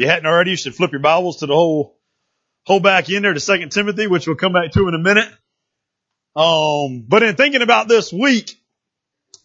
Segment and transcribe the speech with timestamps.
[0.00, 1.98] you hadn't already, you should flip your Bibles to the whole,
[2.64, 5.28] whole back in there to Second Timothy, which we'll come back to in a minute.
[6.34, 8.58] Um, but in thinking about this week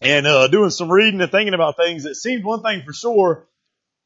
[0.00, 3.46] and, uh, doing some reading and thinking about things, it seemed one thing for sure.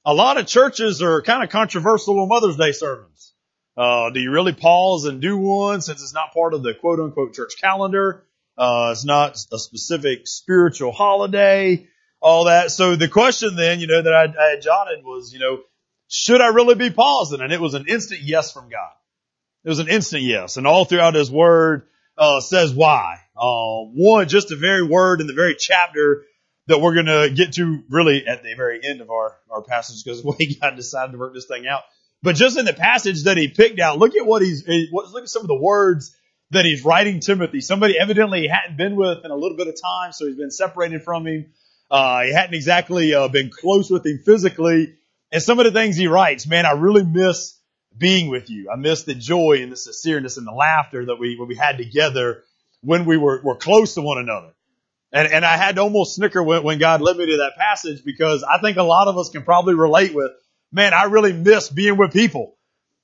[0.05, 3.32] A lot of churches are kind of controversial on Mother's Day sermons.
[3.76, 6.98] Uh, do you really pause and do one since it's not part of the quote
[6.98, 8.24] unquote church calendar?
[8.58, 11.87] Uh, it's not a specific spiritual holiday,
[12.21, 12.72] all that.
[12.72, 15.60] So the question then, you know, that I, I had jotted was, you know,
[16.11, 17.41] should I really be pausing?
[17.41, 18.91] And it was an instant yes from God.
[19.64, 20.56] It was an instant yes.
[20.56, 21.86] And all throughout his word,
[22.19, 23.19] uh, says why.
[23.36, 26.24] Uh, one, just the very word in the very chapter
[26.66, 30.02] that we're going to get to really at the very end of our, our passage
[30.05, 31.83] because the way God decided to work this thing out.
[32.22, 35.28] But just in the passage that he picked out, look at what he's, look at
[35.28, 36.14] some of the words
[36.50, 37.61] that he's writing Timothy.
[37.61, 40.50] Somebody evidently he hadn't been with in a little bit of time, so he's been
[40.50, 41.47] separated from him.
[41.88, 44.97] Uh, he hadn't exactly uh, been close with him physically.
[45.33, 47.57] And some of the things he writes, man, I really miss
[47.97, 48.70] being with you.
[48.70, 52.42] I miss the joy and the sincereness and the laughter that we, we had together
[52.83, 54.53] when we were, were close to one another.
[55.12, 58.05] And, and I had to almost snicker when, when God led me to that passage
[58.05, 60.31] because I think a lot of us can probably relate with,
[60.72, 62.56] man, I really miss being with people.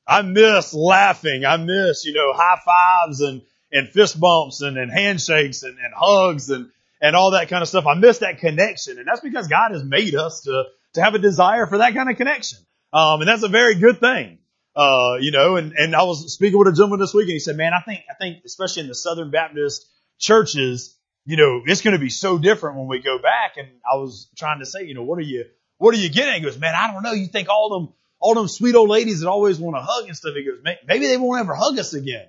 [0.07, 1.45] I miss laughing.
[1.45, 5.93] I miss, you know, high fives and, and fist bumps and, and handshakes and, and
[5.95, 7.87] hugs and, and all that kind of stuff.
[7.87, 8.99] I miss that connection.
[8.99, 10.65] And that's because God has made us to,
[10.97, 12.59] to have a desire for that kind of connection.
[12.93, 14.39] Um, and that's a very good thing.
[14.75, 17.39] Uh, you know, and, and I was speaking with a gentleman this week and he
[17.39, 19.87] said, man, I think, I think, especially in the Southern Baptist
[20.19, 23.57] churches, you know, it's going to be so different when we go back.
[23.57, 25.47] And I was trying to say, you know, what are you,
[25.79, 26.35] what are you getting?
[26.35, 27.13] He goes, man, I don't know.
[27.13, 30.17] You think all them, all them sweet old ladies that always want to hug and
[30.17, 30.35] stuff.
[30.35, 32.27] He goes, maybe they won't ever hug us again.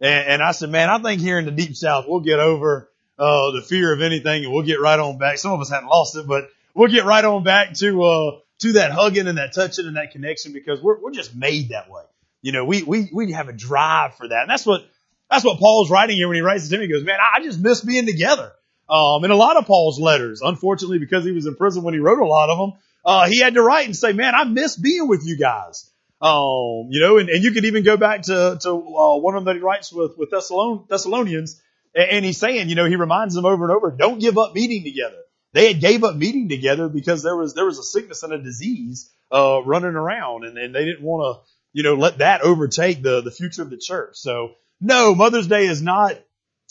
[0.00, 2.90] And, and I said, man, I think here in the deep south, we'll get over,
[3.18, 5.38] uh, the fear of anything and we'll get right on back.
[5.38, 8.72] Some of us hadn't lost it, but we'll get right on back to, uh, to
[8.74, 12.02] that hugging and that touching and that connection because we're, we're just made that way.
[12.40, 14.42] You know, we, we, we have a drive for that.
[14.42, 14.82] And that's what,
[15.28, 16.86] that's what Paul's writing here when he writes to Timothy.
[16.86, 18.52] He goes, man, I just miss being together.
[18.88, 22.00] Um, in a lot of Paul's letters, unfortunately, because he was in prison when he
[22.00, 24.76] wrote a lot of them, uh, he had to write and say, man, I miss
[24.76, 25.90] being with you guys.
[26.20, 29.44] Um, you know, and, and you could even go back to, to, uh, one of
[29.44, 31.60] them that he writes with, with Thessalon- Thessalonians,
[31.94, 34.54] and, and he's saying, you know, he reminds them over and over, don't give up
[34.54, 35.18] meeting together.
[35.52, 38.42] They had gave up meeting together because there was, there was a sickness and a
[38.42, 43.02] disease, uh, running around and, and they didn't want to, you know, let that overtake
[43.02, 44.16] the, the future of the church.
[44.16, 46.18] So no, Mother's Day is not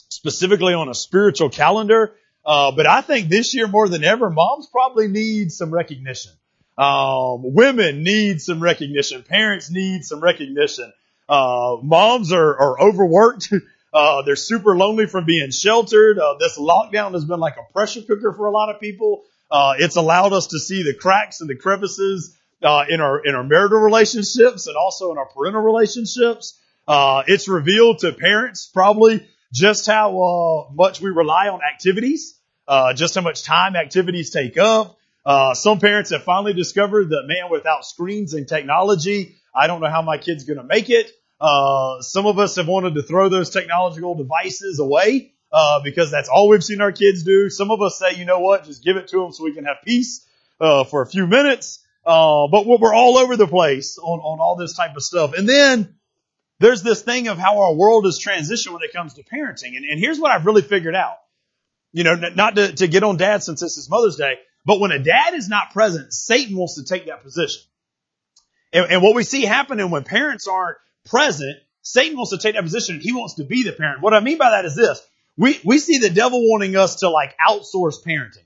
[0.09, 2.13] specifically on a spiritual calendar.
[2.45, 6.31] Uh, but I think this year more than ever, moms probably need some recognition.
[6.77, 9.23] Um, women need some recognition.
[9.23, 10.91] Parents need some recognition.
[11.27, 13.51] Uh, moms are, are overworked.
[13.93, 16.19] Uh, they're super lonely from being sheltered.
[16.19, 19.23] Uh, this lockdown has been like a pressure cooker for a lot of people.
[19.49, 23.33] Uh, it's allowed us to see the cracks and the crevices uh, in our in
[23.33, 26.59] our marital relationships and also in our parental relationships.
[26.87, 32.37] Uh, it's revealed to parents probably just how uh, much we rely on activities,
[32.95, 34.97] just how much time activities take up.
[35.53, 40.01] some parents have finally discovered that man, without screens and technology, I don't know how
[40.01, 41.11] my kid's going to make it.
[41.39, 46.29] Uh, some of us have wanted to throw those technological devices away uh, because that's
[46.29, 47.49] all we've seen our kids do.
[47.49, 49.65] Some of us say, you know what, just give it to them so we can
[49.65, 50.25] have peace
[50.59, 51.83] uh, for a few minutes.
[52.05, 55.33] Uh, but we're all over the place on, on all this type of stuff.
[55.33, 55.95] And then
[56.59, 59.75] there's this thing of how our world has transitioned when it comes to parenting.
[59.75, 61.17] And, and here's what I've really figured out.
[61.91, 64.91] You know, not to, to get on dad since this is Mother's Day, but when
[64.91, 67.61] a dad is not present, Satan wants to take that position.
[68.73, 70.77] And, and what we see happening when parents aren't
[71.09, 72.99] present, Satan wants to take that position.
[72.99, 74.01] He wants to be the parent.
[74.01, 75.01] What I mean by that is this.
[75.37, 78.43] We, we see the devil wanting us to like outsource parenting.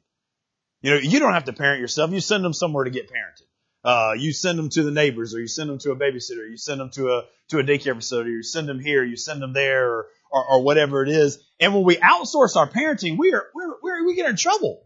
[0.82, 2.12] You know, you don't have to parent yourself.
[2.12, 3.46] You send them somewhere to get parented.
[3.84, 6.48] Uh, you send them to the neighbors or you send them to a babysitter.
[6.50, 8.32] You send them to a, to a daycare facility.
[8.32, 9.04] You send them here.
[9.04, 11.40] You send them there or, or, or whatever it is.
[11.60, 14.84] And when we outsource our parenting, we are, we're, we're, we get in trouble.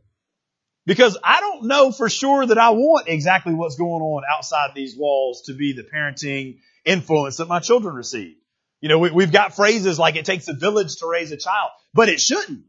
[0.86, 4.96] Because I don't know for sure that I want exactly what's going on outside these
[4.96, 8.36] walls to be the parenting influence that my children receive.
[8.82, 11.72] You know, we, have got phrases like it takes a village to raise a child,
[11.94, 12.66] but it shouldn't.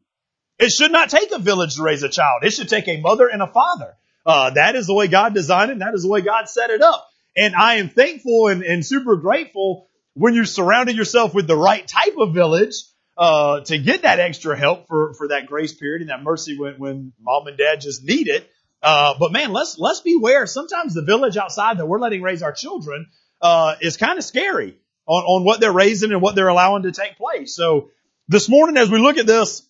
[0.59, 2.43] It should not take a village to raise a child.
[2.43, 3.95] It should take a mother and a father.
[4.25, 5.75] Uh, that is the way God designed it.
[5.75, 7.07] And that is the way God set it up.
[7.37, 11.87] And I am thankful and, and super grateful when you surrounded yourself with the right
[11.87, 12.75] type of village,
[13.19, 16.75] uh, to get that extra help for, for that grace period and that mercy when,
[16.75, 18.51] when mom and dad just need it.
[18.83, 20.47] Uh, but man, let's, let's beware.
[20.47, 23.07] Sometimes the village outside that we're letting raise our children
[23.41, 26.93] uh, is kind of scary on, on what they're raising and what they're allowing to
[26.93, 27.55] take place.
[27.55, 27.91] So
[28.29, 29.63] this morning, as we look at this,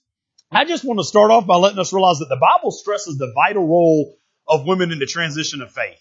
[0.51, 3.33] I just want to start off by letting us realize that the Bible stresses the
[3.35, 4.17] vital role
[4.47, 6.01] of women in the transition of faith.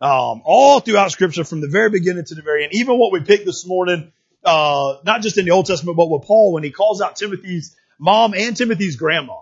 [0.00, 2.72] Um, all throughout scripture from the very beginning to the very end.
[2.74, 4.12] Even what we picked this morning,
[4.44, 7.76] uh, not just in the Old Testament, but with Paul when he calls out Timothy's
[7.98, 9.36] mom and Timothy's grandma.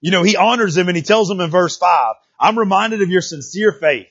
[0.00, 3.10] You know, he honors them and he tells them in verse five, I'm reminded of
[3.10, 4.06] your sincere faith.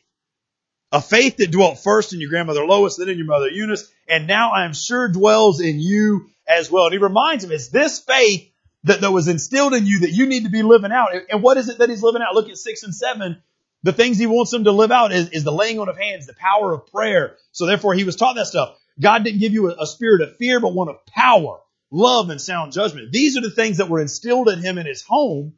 [0.92, 4.28] A faith that dwelt first in your grandmother Lois, then in your mother Eunice, and
[4.28, 6.86] now I am sure dwells in you as well.
[6.86, 8.52] And he reminds him, it's this faith
[8.84, 11.10] that, that was instilled in you that you need to be living out.
[11.30, 12.36] And what is it that he's living out?
[12.36, 13.42] Look at six and seven.
[13.84, 16.28] The things he wants them to live out is, is the laying on of hands,
[16.28, 17.38] the power of prayer.
[17.52, 18.78] So therefore he was taught that stuff.
[19.00, 21.60] God didn't give you a, a spirit of fear, but one of power,
[21.90, 23.12] love, and sound judgment.
[23.12, 25.54] These are the things that were instilled in him in his home.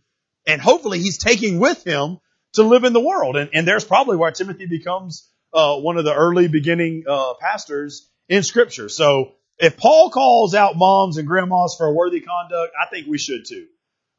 [0.45, 2.19] And hopefully he's taking with him
[2.53, 3.35] to live in the world.
[3.35, 8.09] And, and there's probably why Timothy becomes uh, one of the early beginning uh, pastors
[8.29, 8.89] in Scripture.
[8.89, 13.17] So if Paul calls out moms and grandmas for a worthy conduct, I think we
[13.17, 13.67] should too.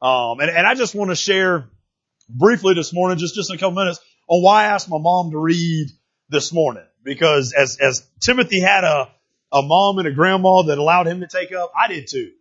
[0.01, 1.69] Um, and, and I just want to share
[2.29, 5.31] briefly this morning, just, just in a couple minutes, on why I asked my mom
[5.31, 5.89] to read
[6.29, 6.85] this morning.
[7.03, 9.09] Because as, as Timothy had a,
[9.51, 12.31] a mom and a grandma that allowed him to take up, I did too.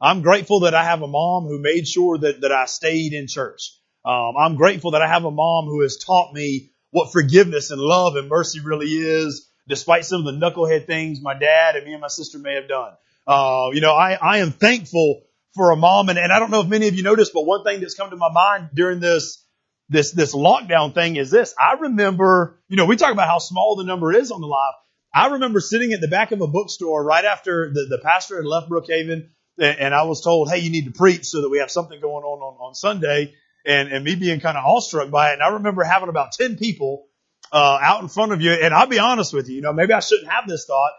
[0.00, 3.26] I'm grateful that I have a mom who made sure that, that I stayed in
[3.26, 3.72] church.
[4.04, 7.80] Um, I'm grateful that I have a mom who has taught me what forgiveness and
[7.80, 11.92] love and mercy really is despite some of the knucklehead things my dad and me
[11.92, 12.92] and my sister may have done.
[13.26, 15.22] Uh, you know, I, I am thankful
[15.54, 17.62] for a mom and, and I don't know if many of you noticed, but one
[17.62, 19.44] thing that's come to my mind during this,
[19.88, 21.54] this, this lockdown thing is this.
[21.58, 24.74] I remember, you know, we talk about how small the number is on the live.
[25.14, 28.46] I remember sitting at the back of a bookstore right after the, the pastor had
[28.46, 29.28] left Brookhaven
[29.58, 32.00] and, and I was told, Hey, you need to preach so that we have something
[32.00, 33.34] going on on, on Sunday
[33.64, 35.34] and, and me being kind of awestruck by it.
[35.34, 37.06] And I remember having about 10 people
[37.52, 38.52] uh, out in front of you.
[38.52, 40.92] And I'll be honest with you, you know, maybe I shouldn't have this thought,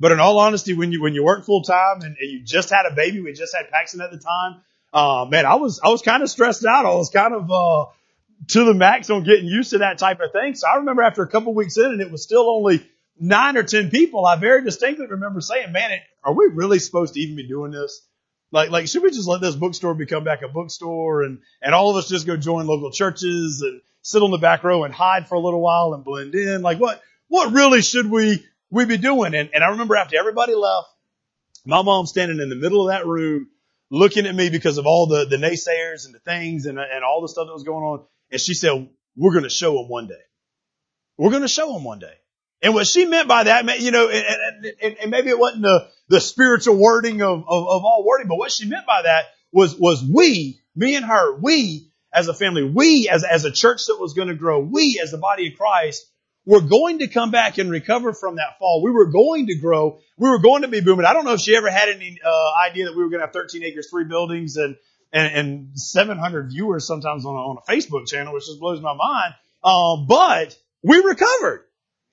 [0.00, 2.70] but in all honesty, when you when you work full time and, and you just
[2.70, 4.62] had a baby, we just had Paxton at the time.
[4.92, 6.86] Uh, man, I was I was kind of stressed out.
[6.86, 7.86] I was kind of uh,
[8.48, 10.54] to the max on getting used to that type of thing.
[10.54, 12.88] So I remember after a couple weeks in, and it was still only
[13.18, 14.24] nine or ten people.
[14.24, 15.90] I very distinctly remember saying, "Man,
[16.22, 18.00] are we really supposed to even be doing this?"
[18.50, 21.90] Like, like, should we just let this bookstore become back a bookstore and, and all
[21.90, 25.28] of us just go join local churches and sit on the back row and hide
[25.28, 26.62] for a little while and blend in?
[26.62, 29.34] Like, what, what really should we, we be doing?
[29.34, 30.88] And, and I remember after everybody left,
[31.66, 33.48] my mom standing in the middle of that room
[33.90, 37.20] looking at me because of all the, the naysayers and the things and, and all
[37.20, 38.04] the stuff that was going on.
[38.30, 40.14] And she said, we're going to show them one day.
[41.18, 42.14] We're going to show them one day.
[42.62, 45.88] And what she meant by that, you know, and, and, and maybe it wasn't the,
[46.08, 49.78] the spiritual wording of, of, of all wording, but what she meant by that was,
[49.78, 53.98] was we, me and her, we as a family, we as, as a church that
[54.00, 56.04] was going to grow, we as the body of Christ
[56.44, 58.82] were going to come back and recover from that fall.
[58.82, 60.00] We were going to grow.
[60.16, 61.04] We were going to be booming.
[61.04, 63.26] I don't know if she ever had any uh, idea that we were going to
[63.26, 64.76] have 13 acres, three buildings, and
[65.12, 68.94] and, and 700 viewers sometimes on a, on a Facebook channel, which just blows my
[68.94, 69.34] mind.
[69.64, 71.64] Um, but we recovered.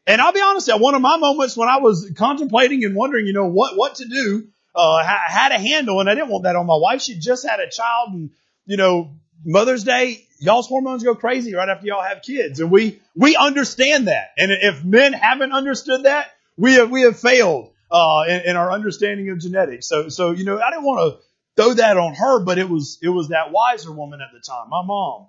[0.07, 3.25] And I'll be honest, at one of my moments when I was contemplating and wondering,
[3.25, 6.55] you know, what, what to do, uh, how, to handle, and I didn't want that
[6.55, 7.01] on my wife.
[7.01, 8.29] She just had a child and,
[8.65, 12.59] you know, Mother's Day, y'all's hormones go crazy right after y'all have kids.
[12.59, 14.29] And we, we understand that.
[14.37, 18.71] And if men haven't understood that, we have, we have failed, uh, in, in our
[18.71, 19.87] understanding of genetics.
[19.87, 22.99] So, so, you know, I didn't want to throw that on her, but it was,
[23.01, 25.27] it was that wiser woman at the time, my mom,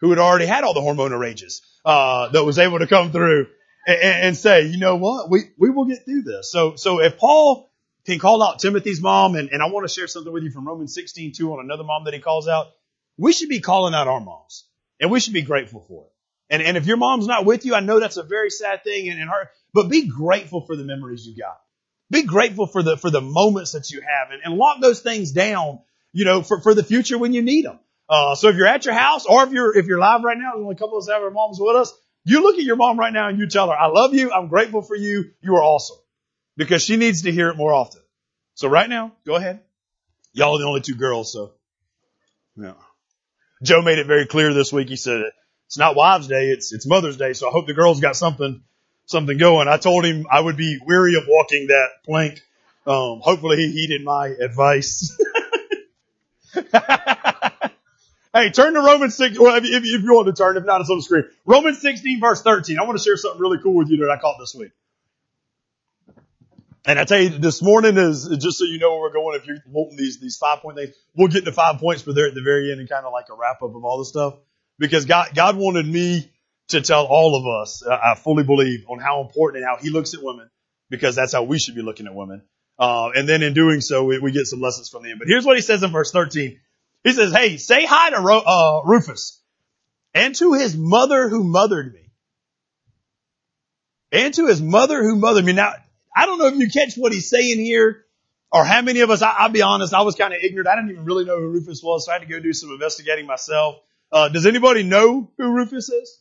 [0.00, 3.46] who had already had all the hormonal rages, uh, that was able to come through
[3.86, 6.50] and, and say, you know what, we, we will get through this.
[6.50, 7.70] So, so if Paul
[8.06, 10.66] can call out Timothy's mom, and, and I want to share something with you from
[10.66, 12.68] Romans 16, 2 on another mom that he calls out,
[13.16, 14.64] we should be calling out our moms
[15.00, 16.12] and we should be grateful for it.
[16.50, 19.08] And, and if your mom's not with you, I know that's a very sad thing
[19.08, 21.60] and, and her, but be grateful for the memories you got.
[22.10, 25.30] Be grateful for the, for the moments that you have and, and lock those things
[25.30, 25.80] down,
[26.12, 27.78] you know, for, for the future when you need them.
[28.08, 30.54] Uh, so if you're at your house or if you're, if you're live right now,
[30.56, 31.92] only a couple of us have our moms with us,
[32.24, 34.32] you look at your mom right now and you tell her, I love you.
[34.32, 35.30] I'm grateful for you.
[35.40, 35.96] You are awesome
[36.56, 38.02] because she needs to hear it more often.
[38.54, 39.60] So right now, go ahead.
[40.32, 41.52] Y'all are the only two girls, so
[42.56, 42.74] yeah.
[43.62, 44.88] Joe made it very clear this week.
[44.88, 45.24] He said,
[45.66, 46.48] it's not wives day.
[46.48, 47.32] It's, it's mother's day.
[47.32, 48.62] So I hope the girls got something,
[49.06, 49.68] something going.
[49.68, 52.42] I told him I would be weary of walking that plank.
[52.86, 55.16] Um, hopefully he heeded my advice.
[58.32, 60.88] Hey, turn to Romans 6, well, if, if, you want to turn, if not, it's
[60.88, 61.24] on the screen.
[61.44, 62.78] Romans 16 verse 13.
[62.78, 64.70] I want to share something really cool with you that I caught this week.
[66.84, 69.46] And I tell you, this morning is, just so you know where we're going, if
[69.46, 72.34] you're wanting these, these five point things, we'll get to five points, but they're at
[72.34, 74.34] the very end and kind of like a wrap up of all the stuff.
[74.78, 76.30] Because God, God wanted me
[76.68, 80.14] to tell all of us, I fully believe, on how important and how He looks
[80.14, 80.48] at women,
[80.88, 82.42] because that's how we should be looking at women.
[82.78, 85.18] Uh, and then in doing so, we, we get some lessons from them.
[85.18, 86.60] But here's what He says in verse 13.
[87.04, 89.40] He says, hey, say hi to uh, Rufus
[90.14, 92.10] and to his mother who mothered me.
[94.12, 95.52] and to his mother who mothered me.
[95.52, 95.72] Now,
[96.14, 98.04] I don't know if you catch what he's saying here
[98.52, 100.68] or how many of us, I, will be honest, I was kind of ignorant.
[100.68, 102.70] I didn't even really know who Rufus was, so I had to go do some
[102.70, 103.76] investigating myself.
[104.12, 106.20] Uh, does anybody know who Rufus is?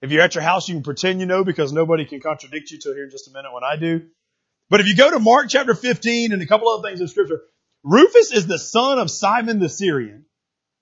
[0.00, 2.78] If you're at your house, you can pretend you know because nobody can contradict you
[2.78, 4.06] till here in just a minute when I do.
[4.70, 7.42] But if you go to Mark chapter 15 and a couple other things in scripture,
[7.86, 10.24] Rufus is the son of Simon the Syrian.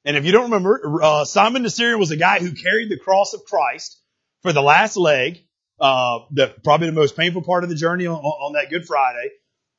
[0.06, 2.99] And if you don't remember, uh, Simon the Syrian was a guy who carried the
[2.99, 4.00] cross of Christ
[4.40, 5.44] for the last leg,
[5.78, 9.30] uh, the, probably the most painful part of the journey on, on that Good Friday,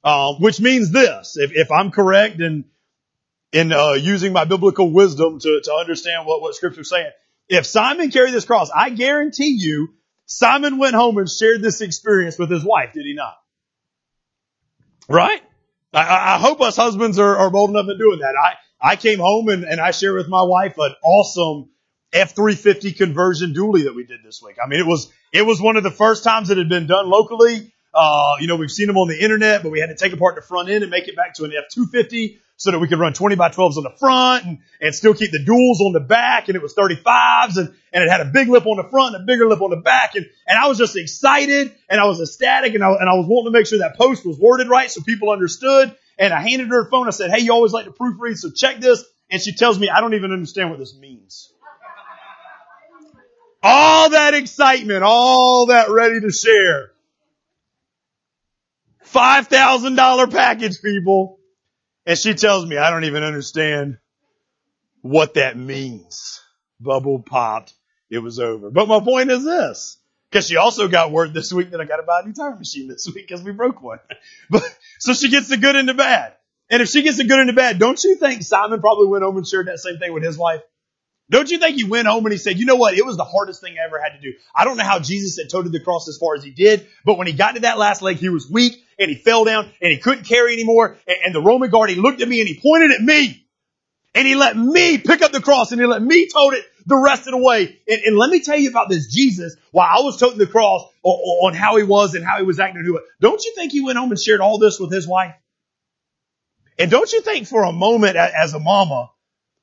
[0.04, 2.66] uh, which means this, if, if I'm correct in,
[3.52, 7.10] in, uh, using my biblical wisdom to, to understand what, what scripture's saying,
[7.50, 9.96] if Simon carried this cross, I guarantee you,
[10.28, 13.36] Simon went home and shared this experience with his wife, did he not?
[15.10, 15.42] Right?
[15.96, 18.36] I, I hope us husbands are, are bold enough in doing that.
[18.36, 21.70] I, I came home and, and I shared with my wife an awesome
[22.14, 24.58] F350 conversion dually that we did this week.
[24.64, 27.10] I mean, it was, it was one of the first times it had been done
[27.10, 27.72] locally.
[27.94, 30.36] Uh, you know, we've seen them on the internet, but we had to take apart
[30.36, 33.14] the front end and make it back to an F250 so that we could run
[33.14, 36.48] 20 by 12s on the front and, and still keep the duals on the back.
[36.48, 39.24] And it was 35s and, and it had a big lip on the front and
[39.24, 40.16] a bigger lip on the back.
[40.16, 43.26] And, and I was just excited and I was ecstatic and I, and I was
[43.28, 45.94] wanting to make sure that post was worded right so people understood.
[46.18, 47.08] And I handed her a phone.
[47.08, 48.38] I said, Hey, you always like to proofread.
[48.38, 49.04] So check this.
[49.30, 51.52] And she tells me, I don't even understand what this means.
[53.64, 56.92] all that excitement, all that ready to share.
[59.12, 61.40] $5,000 package, people.
[62.06, 63.98] And she tells me, I don't even understand
[65.02, 66.42] what that means.
[66.80, 67.74] Bubble popped.
[68.10, 68.70] It was over.
[68.70, 69.98] But my point is this.
[70.32, 72.56] Cause she also got word this week that I got to buy a new tire
[72.56, 74.00] machine this week because we broke one.
[74.50, 74.64] But,
[75.00, 76.34] so she gets the good and the bad.
[76.70, 79.24] And if she gets the good and the bad, don't you think Simon probably went
[79.24, 80.62] home and shared that same thing with his wife?
[81.30, 82.94] Don't you think he went home and he said, you know what?
[82.94, 84.38] It was the hardest thing I ever had to do.
[84.54, 87.18] I don't know how Jesus had toted the cross as far as he did, but
[87.18, 89.92] when he got to that last leg, he was weak and he fell down and
[89.92, 90.98] he couldn't carry anymore.
[91.08, 93.44] And, and the Roman guard, he looked at me and he pointed at me
[94.14, 96.96] and he let me pick up the cross and he let me tote it the
[96.96, 97.80] rest of the way.
[97.88, 100.88] And, and let me tell you about this Jesus while I was toting the cross
[101.02, 102.86] on, on how he was and how he was acting.
[103.20, 105.34] Don't you think he went home and shared all this with his wife?
[106.78, 109.10] And don't you think for a moment as a mama,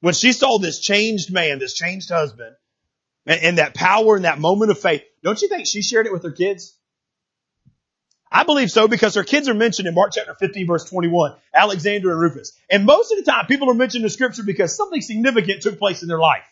[0.03, 2.57] when she saw this changed man, this changed husband,
[3.25, 6.13] and, and that power and that moment of faith, don't you think she shared it
[6.13, 6.77] with her kids?
[8.31, 12.11] I believe so because her kids are mentioned in Mark chapter 15 verse 21, Alexander
[12.11, 12.53] and Rufus.
[12.69, 16.03] And most of the time people are mentioned in scripture because something significant took place
[16.03, 16.45] in their life.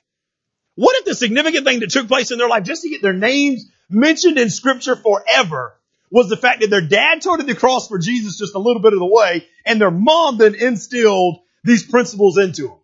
[0.77, 3.13] What if the significant thing that took place in their life just to get their
[3.13, 5.75] names mentioned in scripture forever
[6.09, 8.93] was the fact that their dad toted the cross for Jesus just a little bit
[8.93, 12.80] of the way and their mom then instilled these principles into them.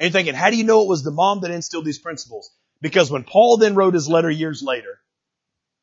[0.00, 2.50] And you're thinking, how do you know it was the mom that instilled these principles?
[2.80, 4.98] Because when Paul then wrote his letter years later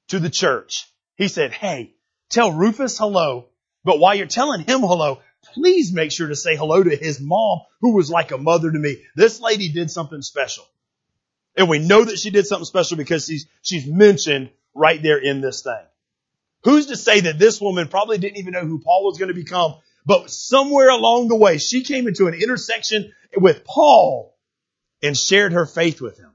[0.07, 1.93] to the church, he said, hey,
[2.31, 3.45] tell Rufus hello,
[3.85, 5.19] but while you're telling him hello,
[5.53, 8.79] please make sure to say hello to his mom, who was like a mother to
[8.79, 8.97] me.
[9.15, 10.65] This lady did something special.
[11.55, 15.41] And we know that she did something special because she's, she's mentioned right there in
[15.41, 15.85] this thing.
[16.63, 19.35] Who's to say that this woman probably didn't even know who Paul was going to
[19.35, 19.75] become
[20.07, 24.37] but somewhere along the way, she came into an intersection with Paul
[25.03, 26.31] and shared her faith with him.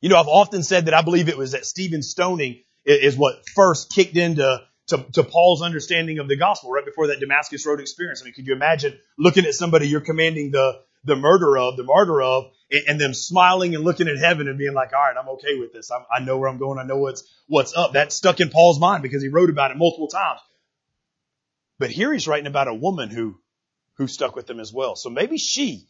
[0.00, 3.46] You know, I've often said that I believe it was that Stephen stoning is what
[3.54, 7.80] first kicked into to, to, Paul's understanding of the gospel right before that Damascus Road
[7.80, 8.22] experience.
[8.22, 11.82] I mean, could you imagine looking at somebody you're commanding the, the murder of, the
[11.82, 15.16] martyr of, and, and them smiling and looking at heaven and being like, all right,
[15.20, 15.90] I'm okay with this.
[15.90, 16.78] I'm, I know where I'm going.
[16.78, 17.92] I know what's, what's up.
[17.92, 20.40] That stuck in Paul's mind because he wrote about it multiple times.
[21.78, 23.38] But here he's writing about a woman who,
[23.94, 24.96] who stuck with him as well.
[24.96, 25.88] So maybe she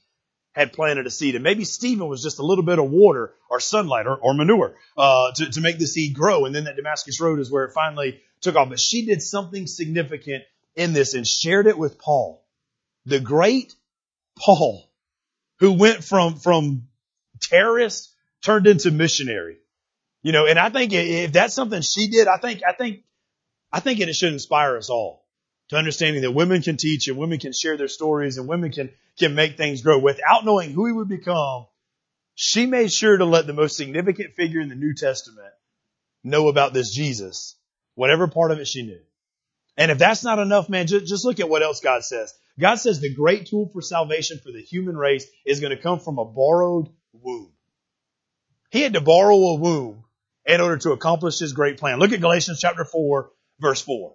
[0.52, 3.60] had planted a seed and maybe Stephen was just a little bit of water or
[3.60, 6.44] sunlight or, or manure, uh, to, to make the seed grow.
[6.44, 8.70] And then that Damascus Road is where it finally took off.
[8.70, 12.42] But she did something significant in this and shared it with Paul.
[13.04, 13.74] The great
[14.38, 14.90] Paul,
[15.60, 16.88] who went from, from
[17.40, 18.12] terrorist
[18.42, 19.58] turned into missionary.
[20.22, 23.04] You know, and I think if that's something she did, I think, I think,
[23.72, 25.25] I think it should inspire us all
[25.68, 28.90] to understanding that women can teach and women can share their stories and women can,
[29.18, 31.66] can make things grow without knowing who he would become.
[32.34, 35.52] She made sure to let the most significant figure in the New Testament
[36.22, 37.56] know about this Jesus,
[37.94, 39.00] whatever part of it she knew.
[39.76, 42.32] And if that's not enough, man, just, just look at what else God says.
[42.58, 46.00] God says the great tool for salvation for the human race is going to come
[46.00, 47.52] from a borrowed womb.
[48.70, 50.04] He had to borrow a womb
[50.46, 51.98] in order to accomplish his great plan.
[51.98, 53.30] Look at Galatians chapter 4,
[53.60, 54.14] verse 4.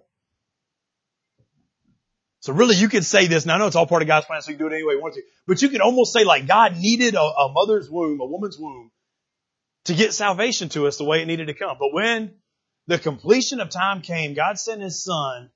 [2.42, 4.42] So really you could say this, and I know it's all part of God's plan,
[4.42, 6.46] so you can do it anyway you want to, but you could almost say like
[6.46, 8.90] God needed a, a mother's womb, a woman's womb,
[9.86, 11.76] to get salvation to us the way it needed to come.
[11.78, 12.34] But when
[12.86, 14.34] the completion of time came.
[14.34, 15.50] God sent his son,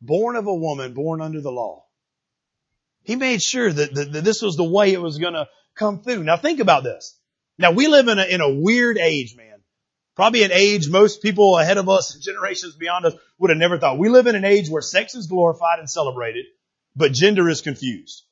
[0.00, 1.84] born of a woman, born under the law.
[3.02, 6.02] He made sure that, that, that this was the way it was going to come
[6.02, 6.24] through.
[6.24, 7.18] Now think about this.
[7.58, 9.57] Now we live in a, in a weird age, man.
[10.18, 13.78] Probably an age most people ahead of us, and generations beyond us, would have never
[13.78, 13.98] thought.
[13.98, 16.46] We live in an age where sex is glorified and celebrated,
[16.96, 18.24] but gender is confused.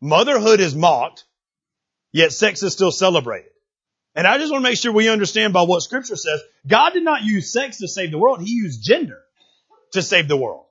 [0.00, 1.24] Motherhood is mocked,
[2.12, 3.50] yet sex is still celebrated.
[4.14, 6.40] And I just want to make sure we understand by what scripture says.
[6.64, 8.40] God did not use sex to save the world.
[8.40, 9.18] He used gender
[9.94, 10.66] to save the world.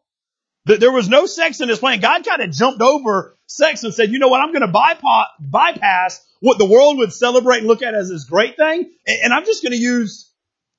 [0.63, 1.99] There was no sex in his plan.
[1.99, 4.39] God kind of jumped over sex and said, you know what?
[4.39, 8.55] I'm going to bypass what the world would celebrate and look at as this great
[8.55, 8.89] thing.
[9.05, 10.27] And I'm just going to use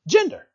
[0.07, 0.47] gender.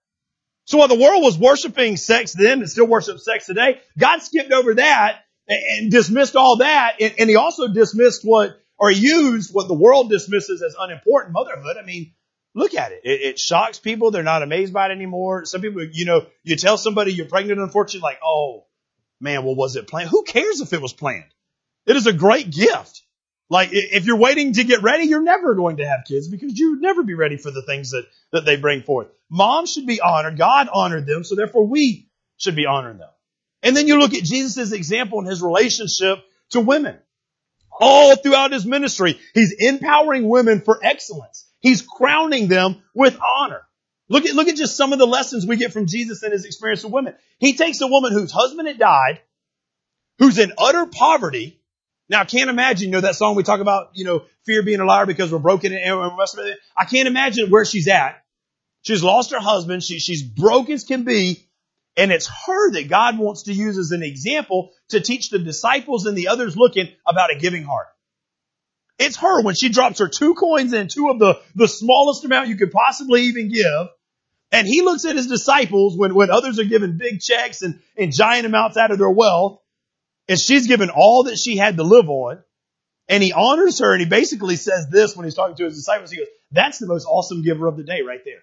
[0.66, 4.52] So while the world was worshiping sex then and still worships sex today, God skipped
[4.52, 7.00] over that and dismissed all that.
[7.00, 11.78] And he also dismissed what or used what the world dismisses as unimportant motherhood.
[11.82, 12.14] I mean,
[12.56, 13.02] look at it.
[13.04, 13.22] it.
[13.22, 14.12] It shocks people.
[14.12, 15.46] They're not amazed by it anymore.
[15.46, 18.66] Some people, you know, you tell somebody you're pregnant, unfortunately, like, oh,
[19.22, 20.10] man, well, was it planned?
[20.10, 21.32] Who cares if it was planned?
[21.86, 23.04] It is a great gift.
[23.50, 26.72] Like, if you're waiting to get ready, you're never going to have kids because you
[26.72, 29.08] would never be ready for the things that, that they bring forth.
[29.30, 30.38] Moms should be honored.
[30.38, 33.10] God honored them, so therefore we should be honoring them.
[33.62, 36.20] And then you look at Jesus' example in his relationship
[36.52, 36.98] to women
[37.80, 39.20] all throughout his ministry.
[39.34, 41.48] He's empowering women for excellence.
[41.60, 43.62] He's crowning them with honor.
[44.08, 46.46] Look at, look at just some of the lessons we get from Jesus and his
[46.46, 47.16] experience with women.
[47.40, 49.22] He takes a woman whose husband had died,
[50.20, 51.60] who's in utter poverty.
[52.10, 54.80] Now I can't imagine, you know, that song we talk about, you know, fear being
[54.80, 58.22] a liar because we're broken and I can't imagine where she's at.
[58.84, 59.84] She's lost her husband.
[59.84, 61.48] She, she's broke as can be.
[61.98, 66.06] And it's her that God wants to use as an example to teach the disciples
[66.06, 67.88] and the others looking about a giving heart.
[69.00, 72.50] It's her when she drops her two coins in, two of the, the smallest amount
[72.50, 73.88] you could possibly even give.
[74.52, 78.14] And he looks at his disciples when, when others are giving big checks and, and
[78.14, 79.60] giant amounts out of their wealth.
[80.27, 82.44] And she's given all that she had to live on.
[83.07, 86.09] And he honors her and he basically says this when he's talking to his disciples.
[86.09, 88.42] He goes, that's the most awesome giver of the day right there.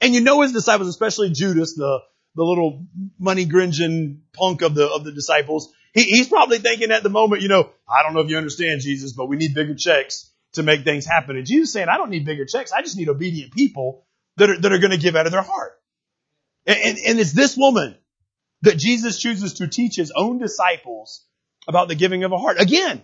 [0.00, 2.00] And you know his disciples, especially Judas, the,
[2.34, 2.84] the little
[3.18, 5.72] money gringing punk of the of the disciples.
[5.94, 8.82] He, he's probably thinking at the moment, you know, I don't know if you understand
[8.82, 11.36] Jesus, but we need bigger checks to make things happen.
[11.36, 12.70] And Jesus saying, I don't need bigger checks.
[12.72, 15.42] I just need obedient people that are that are going to give out of their
[15.42, 15.72] heart.
[16.66, 17.96] And, and, and it's this woman
[18.62, 21.24] that Jesus chooses to teach his own disciples
[21.66, 22.60] about the giving of a heart.
[22.60, 23.02] Again,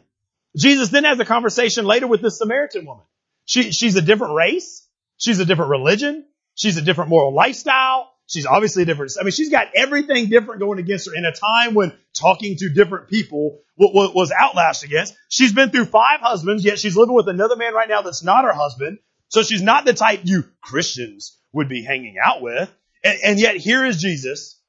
[0.57, 3.05] Jesus then has a conversation later with this Samaritan woman.
[3.45, 4.87] She, she's a different race.
[5.19, 6.25] She's a different religion.
[6.55, 8.11] She's a different moral lifestyle.
[8.27, 9.12] She's obviously different.
[9.21, 12.71] I mean, she's got everything different going against her in a time when talking to
[12.71, 15.14] different people was outlashed against.
[15.29, 18.45] She's been through five husbands, yet she's living with another man right now that's not
[18.45, 18.99] her husband.
[19.29, 22.75] So she's not the type you Christians would be hanging out with.
[23.03, 24.61] And, and yet here is Jesus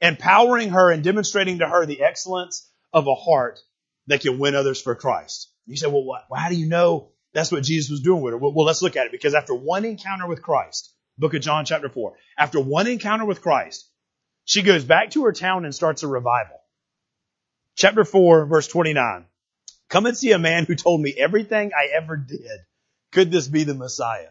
[0.00, 3.58] empowering her and demonstrating to her the excellence of a heart
[4.06, 5.50] that can win others for Christ.
[5.66, 8.38] You say, well, what, how do you know that's what Jesus was doing with her?
[8.38, 11.64] Well, well, let's look at it because after one encounter with Christ, book of John
[11.64, 12.14] chapter 4.
[12.38, 13.88] After one encounter with Christ,
[14.44, 16.56] she goes back to her town and starts a revival.
[17.76, 19.26] Chapter 4, verse 29.
[19.88, 22.60] Come and see a man who told me everything I ever did.
[23.12, 24.28] Could this be the Messiah?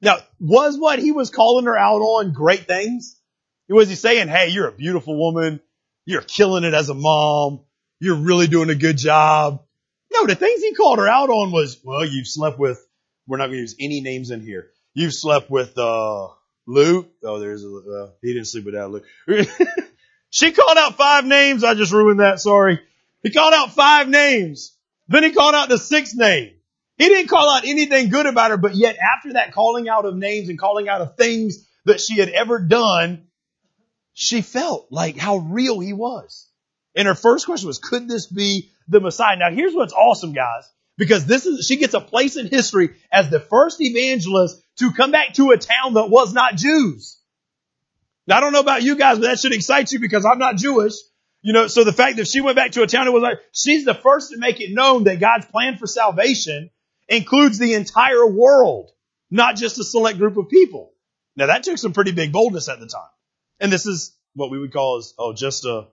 [0.00, 3.18] Now, was what he was calling her out on great things?
[3.68, 5.60] Was he saying, hey, you're a beautiful woman.
[6.04, 7.60] You're killing it as a mom.
[7.98, 9.62] You're really doing a good job.
[10.12, 12.84] No, the things he called her out on was, well, you've slept with,
[13.26, 14.70] we're not going to use any names in here.
[14.94, 16.28] You've slept with, uh,
[16.66, 17.06] Lou.
[17.22, 19.02] Oh, there's a, uh, he didn't sleep with that Lou.
[20.30, 21.64] she called out five names.
[21.64, 22.40] I just ruined that.
[22.40, 22.80] Sorry.
[23.22, 24.76] He called out five names.
[25.08, 26.52] Then he called out the sixth name.
[26.98, 30.16] He didn't call out anything good about her, but yet after that calling out of
[30.16, 33.25] names and calling out of things that she had ever done,
[34.16, 36.48] she felt like how real he was.
[36.96, 39.36] And her first question was, could this be the Messiah?
[39.36, 43.30] Now here's what's awesome, guys because this is, she gets a place in history as
[43.30, 47.20] the first evangelist to come back to a town that was not Jews.
[48.26, 50.56] Now I don't know about you guys, but that should excite you because I'm not
[50.56, 50.94] Jewish.
[51.42, 53.38] You know, so the fact that she went back to a town that was like,
[53.52, 56.70] she's the first to make it known that God's plan for salvation
[57.08, 58.90] includes the entire world,
[59.30, 60.92] not just a select group of people.
[61.36, 63.02] Now that took some pretty big boldness at the time.
[63.60, 65.88] And this is what we would call as, oh, just a,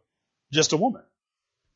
[0.51, 1.03] just a woman.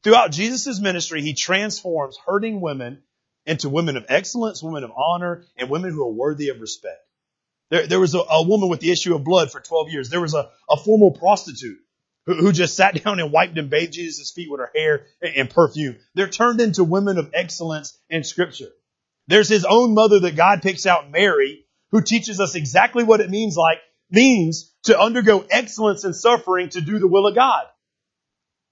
[0.04, 3.04] Throughout Jesus' ministry, he transforms hurting women
[3.45, 7.00] into women of excellence, women of honor, and women who are worthy of respect.
[7.69, 10.10] There, there was a, a woman with the issue of blood for 12 years.
[10.10, 11.80] There was a, a formal prostitute
[12.26, 15.36] who, who just sat down and wiped and bathed Jesus' feet with her hair and,
[15.36, 15.97] and perfume.
[16.13, 18.69] They're turned into women of excellence in scripture.
[19.28, 23.30] There's his own mother that God picks out, Mary, who teaches us exactly what it
[23.30, 27.65] means like means to undergo excellence in suffering to do the will of God.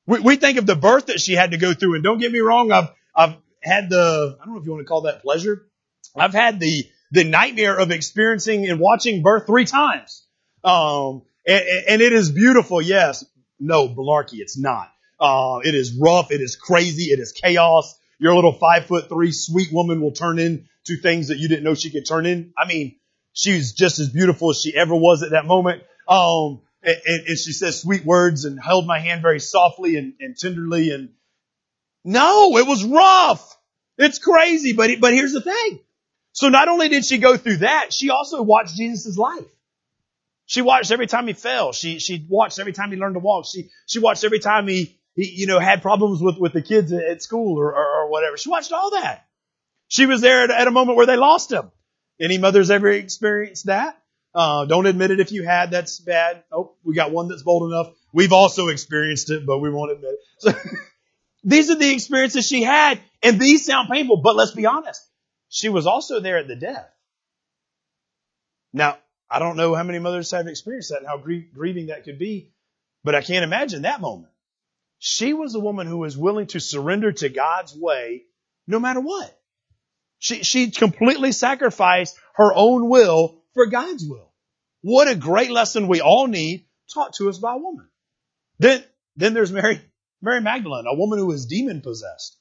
[0.08, 2.32] We, we think of the birth that she had to go through, and don't get
[2.32, 5.22] me wrong, I've, I've had the, I don't know if you want to call that
[5.22, 5.68] pleasure.
[6.16, 10.26] I've had the, the nightmare of experiencing and watching birth three times.
[10.64, 13.26] Um, and, and it is beautiful, yes.
[13.60, 14.92] No, malarkey, it's not.
[15.20, 17.98] Uh, it is rough, it is crazy, it is chaos.
[18.20, 21.74] Your little five foot three sweet woman will turn into things that you didn't know
[21.74, 22.54] she could turn in.
[22.58, 22.98] I mean,
[23.36, 25.84] she's just as beautiful as she ever was at that moment.
[26.08, 30.38] Um, and, and, she says sweet words and held my hand very softly and, and
[30.38, 30.92] tenderly.
[30.92, 31.10] And
[32.04, 33.58] no, it was rough.
[33.98, 35.80] It's crazy, but but here's the thing.
[36.34, 39.46] So not only did she go through that, she also watched Jesus' life.
[40.46, 41.72] She watched every time he fell.
[41.72, 43.46] She she watched every time he learned to walk.
[43.46, 46.92] She she watched every time he, he you know had problems with with the kids
[46.92, 48.38] at school or, or, or whatever.
[48.38, 49.26] She watched all that.
[49.88, 51.72] She was there at, at a moment where they lost him.
[52.20, 54.02] Any mothers ever experienced that?
[54.34, 55.72] Uh, don't admit it if you had.
[55.72, 56.44] That's bad.
[56.52, 57.94] Oh, we got one that's bold enough.
[58.14, 60.20] We've also experienced it, but we won't admit it.
[60.40, 60.52] So,
[61.44, 65.02] these are the experiences she had, and these sound painful, but let's be honest.
[65.50, 66.90] She was also there at the death.
[68.74, 68.98] Now,
[69.30, 72.20] I don't know how many mothers have experienced that and how grie- grieving that could
[72.20, 72.52] be,
[73.04, 74.32] but I can't imagine that moment.
[75.00, 78.24] She was a woman who was willing to surrender to God's way
[78.68, 79.38] no matter what.
[80.20, 84.32] She, she completely sacrificed her own will for God's will.
[84.82, 87.88] What a great lesson we all need taught to us by a woman.
[88.60, 88.84] Then,
[89.16, 89.82] then there's Mary,
[90.22, 92.38] Mary Magdalene, a woman who was demon possessed.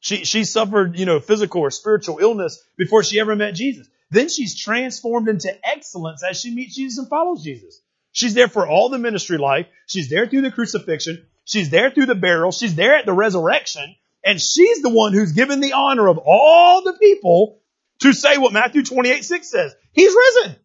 [0.00, 3.88] She, she suffered, you know, physical or spiritual illness before she ever met Jesus.
[4.10, 7.80] Then she's transformed into excellence as she meets Jesus and follows Jesus.
[8.12, 9.66] She's there for all the ministry life.
[9.86, 11.26] She's there through the crucifixion.
[11.44, 12.52] She's there through the burial.
[12.52, 13.96] She's there at the resurrection.
[14.24, 17.60] And she's the one who's given the honor of all the people
[18.00, 19.74] to say what Matthew 28, 6 says.
[19.92, 20.56] He's risen.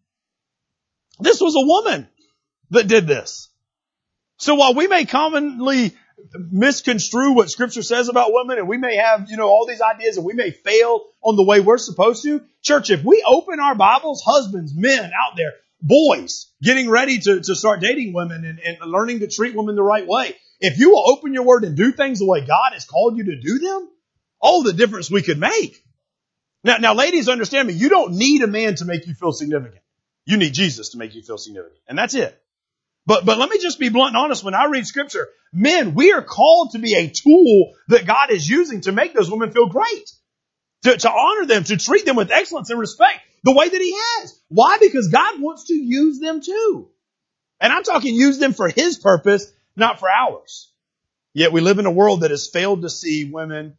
[1.20, 2.08] This was a woman
[2.70, 3.50] that did this.
[4.38, 5.94] So while we may commonly
[6.34, 10.16] misconstrue what scripture says about women and we may have, you know, all these ideas
[10.16, 13.74] and we may fail on the way we're supposed to, church, if we open our
[13.74, 18.90] Bibles, husbands, men out there, boys getting ready to, to start dating women and, and
[18.90, 21.92] learning to treat women the right way, if you will open your word and do
[21.92, 23.88] things the way God has called you to do them,
[24.40, 25.84] all the difference we could make.
[26.62, 27.74] Now, now ladies, understand me.
[27.74, 29.82] You don't need a man to make you feel significant.
[30.26, 31.80] You need Jesus to make you feel significant.
[31.88, 32.36] And that's it.
[33.06, 34.44] But, but let me just be blunt and honest.
[34.44, 38.46] When I read scripture, men, we are called to be a tool that God is
[38.46, 40.12] using to make those women feel great.
[40.82, 43.94] To, to honor them, to treat them with excellence and respect the way that he
[43.94, 44.38] has.
[44.48, 44.78] Why?
[44.80, 46.88] Because God wants to use them too.
[47.60, 50.72] And I'm talking use them for his purpose not for ours.
[51.32, 53.76] Yet we live in a world that has failed to see women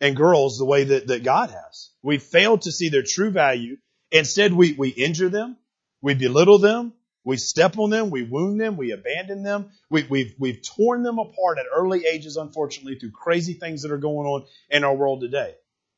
[0.00, 1.90] and girls the way that, that God has.
[2.02, 3.76] We failed to see their true value.
[4.10, 5.56] Instead, we, we injure them.
[6.02, 6.92] We belittle them.
[7.24, 8.10] We step on them.
[8.10, 8.76] We wound them.
[8.76, 9.70] We abandon them.
[9.90, 13.98] We, we've, we've torn them apart at early ages, unfortunately, through crazy things that are
[13.98, 15.54] going on in our world today.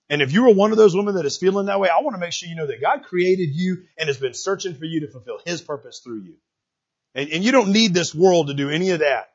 [0.09, 2.15] And if you are one of those women that is feeling that way, I want
[2.15, 5.01] to make sure you know that God created you and has been searching for you
[5.01, 6.35] to fulfill His purpose through you.
[7.17, 9.31] And, and you don't need this world to do any of that.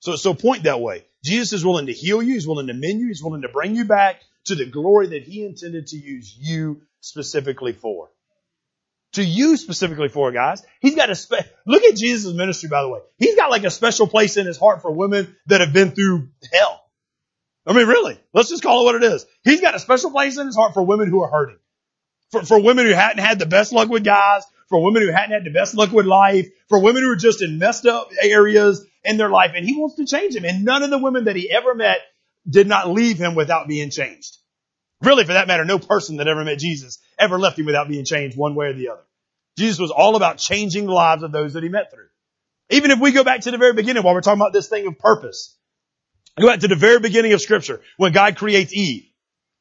[0.00, 1.04] So, so point that way.
[1.24, 2.34] Jesus is willing to heal you.
[2.34, 3.08] He's willing to mend you.
[3.08, 6.82] He's willing to bring you back to the glory that he intended to use you
[7.00, 8.10] specifically for.
[9.14, 10.62] To you specifically for, guys.
[10.80, 13.00] He's got a spe- look at Jesus' ministry, by the way.
[13.16, 16.28] He's got like a special place in his heart for women that have been through
[16.52, 16.84] hell.
[17.66, 18.18] I mean, really.
[18.34, 19.26] Let's just call it what it is.
[19.44, 21.58] He's got a special place in his heart for women who are hurting.
[22.30, 25.32] For, for women who hadn't had the best luck with guys, for women who hadn't
[25.32, 28.84] had the best luck with life, for women who were just in messed up areas
[29.04, 30.44] in their life, and he wants to change them.
[30.44, 31.98] And none of the women that he ever met
[32.48, 34.36] did not leave him without being changed.
[35.02, 38.04] Really, for that matter, no person that ever met Jesus ever left him without being
[38.04, 39.02] changed one way or the other.
[39.56, 42.06] Jesus was all about changing the lives of those that he met through.
[42.70, 44.86] Even if we go back to the very beginning while we're talking about this thing
[44.86, 45.56] of purpose,
[46.38, 49.04] go back to the very beginning of scripture when God creates Eve,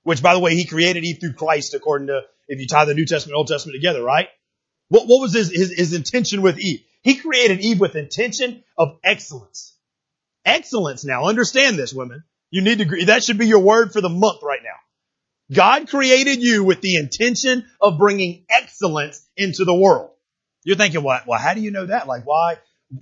[0.04, 2.94] which by the way, he created Eve through Christ according to, if you tie the
[2.94, 4.28] New Testament, and Old Testament together, right?
[4.90, 6.84] What, what was his, his, his intention with Eve?
[7.02, 9.76] He created Eve with intention of excellence.
[10.46, 11.26] Excellence now.
[11.26, 12.24] Understand this, women.
[12.50, 15.56] You need to, that should be your word for the month right now.
[15.56, 20.12] God created you with the intention of bringing excellence into the world.
[20.64, 22.08] You're thinking, well, well how do you know that?
[22.08, 22.58] Like, why,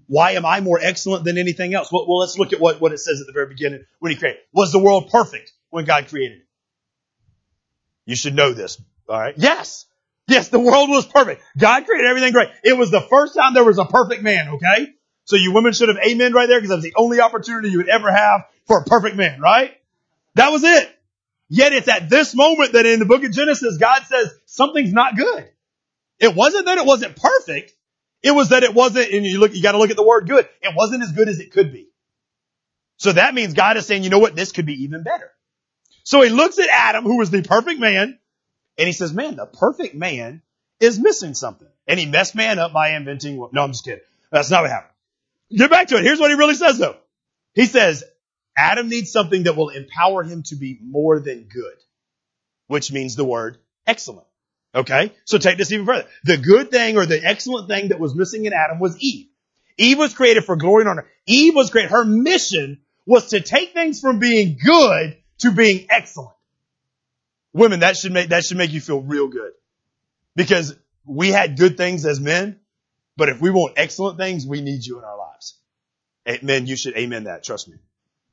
[0.08, 1.92] why am I more excellent than anything else?
[1.92, 4.18] Well, well, let's look at what, what it says at the very beginning when he
[4.18, 4.42] created.
[4.54, 6.48] Was the world perfect when God created it?
[8.06, 8.80] You should know this.
[9.10, 9.34] All right.
[9.38, 9.86] Yes.
[10.28, 11.44] Yes, the world was perfect.
[11.58, 12.50] God created everything great.
[12.64, 14.94] It was the first time there was a perfect man, okay?
[15.26, 17.78] So you women should have amen right there because that was the only opportunity you
[17.78, 19.76] would ever have for a perfect man, right?
[20.36, 20.92] That was it.
[21.48, 25.16] Yet it's at this moment that in the book of Genesis, God says something's not
[25.16, 25.48] good.
[26.20, 27.74] It wasn't that it wasn't perfect.
[28.24, 30.48] It was that it wasn't, and you look, you gotta look at the word good.
[30.62, 31.90] It wasn't as good as it could be.
[32.98, 35.30] So that means God is saying, you know what, this could be even better.
[36.04, 38.18] So he looks at Adam, who was the perfect man,
[38.78, 40.42] and he says, man, the perfect man
[40.80, 41.68] is missing something.
[41.88, 44.02] And he messed man up by inventing, no, I'm just kidding.
[44.32, 44.92] That's not what happened.
[45.52, 46.04] Get back to it.
[46.04, 46.98] Here's what he really says though.
[47.54, 48.04] He says,
[48.58, 51.76] Adam needs something that will empower him to be more than good,
[52.68, 54.28] which means the word excellent.
[54.74, 55.12] Okay?
[55.24, 56.08] So take this even further.
[56.24, 59.28] The good thing or the excellent thing that was missing in Adam was Eve.
[59.78, 61.08] Eve was created for glory and honor.
[61.26, 61.92] Eve was created.
[61.92, 66.35] Her mission was to take things from being good to being excellent.
[67.56, 69.54] Women, that should make, that should make you feel real good.
[70.36, 72.60] Because we had good things as men,
[73.16, 75.58] but if we want excellent things, we need you in our lives.
[76.44, 77.46] Men, you should amen that.
[77.46, 77.78] Trust me.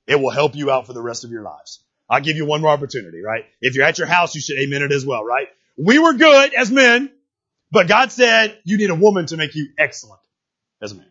[0.08, 1.84] It will help you out for the rest of your lives.
[2.10, 3.44] I'll give you one more opportunity, right?
[3.60, 5.46] If you're at your house, you should amen it as well, right?
[5.76, 7.08] We were good as men,
[7.70, 10.20] but God said you need a woman to make you excellent
[10.80, 11.06] as a man.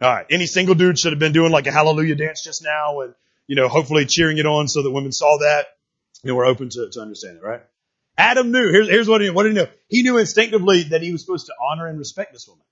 [0.00, 0.26] All right.
[0.30, 3.14] Any single dude should have been doing like a hallelujah dance just now and,
[3.48, 5.66] you know, hopefully cheering it on so that women saw that.
[6.26, 7.62] Know, we're open to, to understand it, right?
[8.18, 8.70] Adam knew.
[8.70, 9.34] Here's, here's what he knew.
[9.34, 9.68] What did he know?
[9.88, 12.64] He knew instinctively that he was supposed to honor and respect this woman.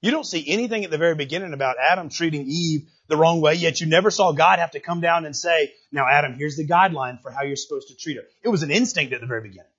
[0.00, 3.54] You don't see anything at the very beginning about Adam treating Eve the wrong way,
[3.54, 6.66] yet you never saw God have to come down and say, now Adam, here's the
[6.66, 8.22] guideline for how you're supposed to treat her.
[8.44, 9.70] It was an instinct at the very beginning.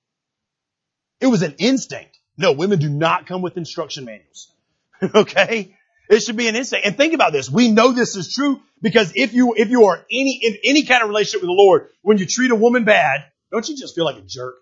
[1.20, 2.18] It was an instinct.
[2.36, 4.52] No, women do not come with instruction manuals.
[5.14, 5.76] okay?
[6.10, 6.84] It should be an instinct.
[6.84, 7.48] And think about this.
[7.48, 11.04] We know this is true because if you, if you are any, in any kind
[11.04, 14.04] of relationship with the Lord, when you treat a woman bad, don't you just feel
[14.04, 14.56] like a jerk?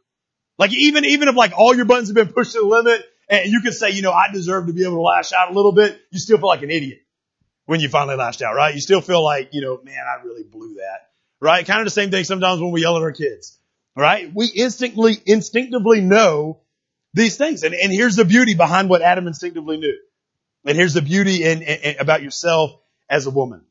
[0.58, 3.50] Like even, even if like all your buttons have been pushed to the limit and
[3.50, 5.72] you can say, you know, I deserve to be able to lash out a little
[5.72, 6.98] bit, you still feel like an idiot
[7.64, 8.74] when you finally lashed out, right?
[8.74, 11.08] You still feel like, you know, man, I really blew that,
[11.40, 11.66] right?
[11.66, 13.58] Kind of the same thing sometimes when we yell at our kids,
[13.96, 14.30] right?
[14.34, 16.60] We instinctively, instinctively know
[17.14, 17.62] these things.
[17.62, 19.96] And, and here's the beauty behind what Adam instinctively knew.
[20.64, 23.62] And here's the beauty in, in, about yourself as a woman.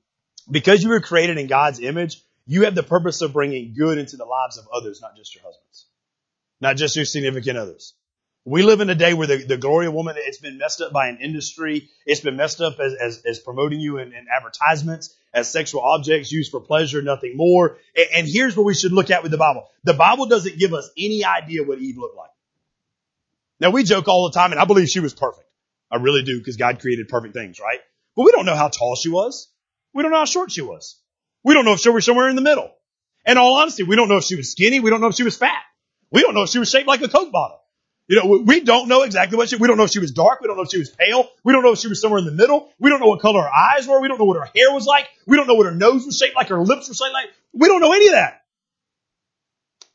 [0.49, 4.15] Because you were created in God's image, you have the purpose of bringing good into
[4.15, 5.85] the lives of others, not just your husbands,
[6.61, 7.93] not just your significant others.
[8.45, 10.93] We live in a day where the, the glory of woman, it's been messed up
[10.93, 11.89] by an industry.
[12.05, 16.31] It's been messed up as, as, as promoting you in, in, advertisements, as sexual objects
[16.31, 17.77] used for pleasure, nothing more.
[17.93, 19.67] And, and here's what we should look at with the Bible.
[19.83, 22.29] The Bible doesn't give us any idea what Eve looked like.
[23.59, 25.46] Now we joke all the time, and I believe she was perfect.
[25.91, 27.79] I really do, because God created perfect things, right?
[28.15, 29.47] But we don't know how tall she was.
[29.93, 30.99] We don't know how short she was.
[31.43, 32.71] We don't know if she was somewhere in the middle.
[33.25, 34.79] In all honesty, we don't know if she was skinny.
[34.79, 35.63] We don't know if she was fat.
[36.11, 37.61] We don't know if she was shaped like a Coke bottle.
[38.07, 40.39] You know, we don't know exactly what she, we don't know if she was dark.
[40.39, 41.27] We don't know if she was pale.
[41.43, 42.69] We don't know if she was somewhere in the middle.
[42.79, 43.99] We don't know what color her eyes were.
[43.99, 45.07] We don't know what her hair was like.
[45.25, 47.27] We don't know what her nose was shaped like, her lips were shaped like.
[47.53, 48.43] We don't know any of that.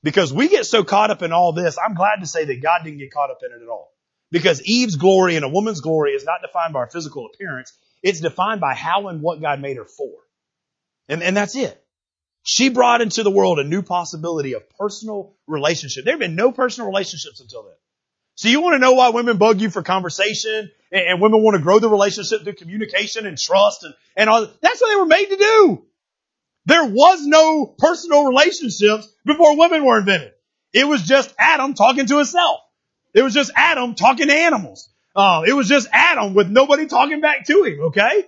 [0.02, 2.80] Because we get so caught up in all this, I'm glad to say that God
[2.84, 3.92] didn't get caught up in it at all.
[4.32, 7.72] Because Eve's glory and a woman's glory is not defined by her physical appearance.
[8.02, 10.10] It's defined by how and what God made her for.
[11.08, 11.78] And, and that's it.
[12.42, 16.04] She brought into the world a new possibility of personal relationship.
[16.04, 17.74] There have been no personal relationships until then.
[18.34, 21.56] So you want to know why women bug you for conversation and, and women want
[21.56, 24.48] to grow the relationship through communication and trust and, and all.
[24.60, 25.86] That's what they were made to do.
[26.64, 30.32] There was no personal relationships before women were invented.
[30.72, 32.60] It was just Adam talking to himself.
[33.14, 34.88] It was just Adam talking to animals.
[35.14, 38.24] Uh, it was just Adam with nobody talking back to him, okay?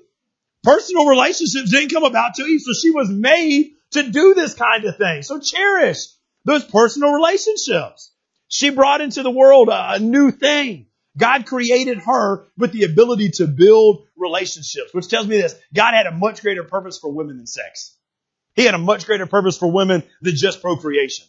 [0.62, 4.85] Personal relationships didn't come about to Eve, so she was made to do this kind
[4.85, 5.23] of thing.
[5.23, 6.07] So cherish
[6.44, 8.12] those personal relationships.
[8.49, 10.87] She brought into the world a, a new thing.
[11.16, 15.55] God created her with the ability to build relationships, which tells me this.
[15.73, 17.97] God had a much greater purpose for women than sex.
[18.55, 21.27] He had a much greater purpose for women than just procreation.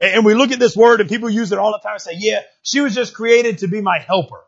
[0.00, 2.16] And we look at this word and people use it all the time and say,
[2.18, 4.44] yeah, she was just created to be my helper.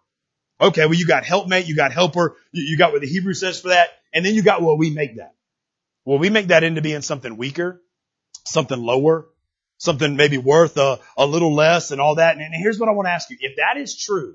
[0.60, 3.68] Okay, well, you got helpmate, you got helper, you got what the Hebrew says for
[3.68, 5.34] that, and then you got what we make that.
[6.04, 7.80] Well, we make that into being something weaker,
[8.44, 9.28] something lower,
[9.78, 12.34] something maybe worth a, a little less and all that.
[12.34, 13.36] And, and here's what I want to ask you.
[13.40, 14.34] If that is true,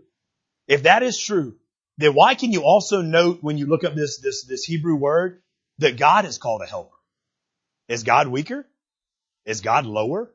[0.68, 1.56] if that is true,
[1.98, 5.42] then why can you also note when you look up this, this, this Hebrew word
[5.80, 6.96] that God is called a helper?
[7.88, 8.66] Is God weaker?
[9.46, 10.32] Is God lower?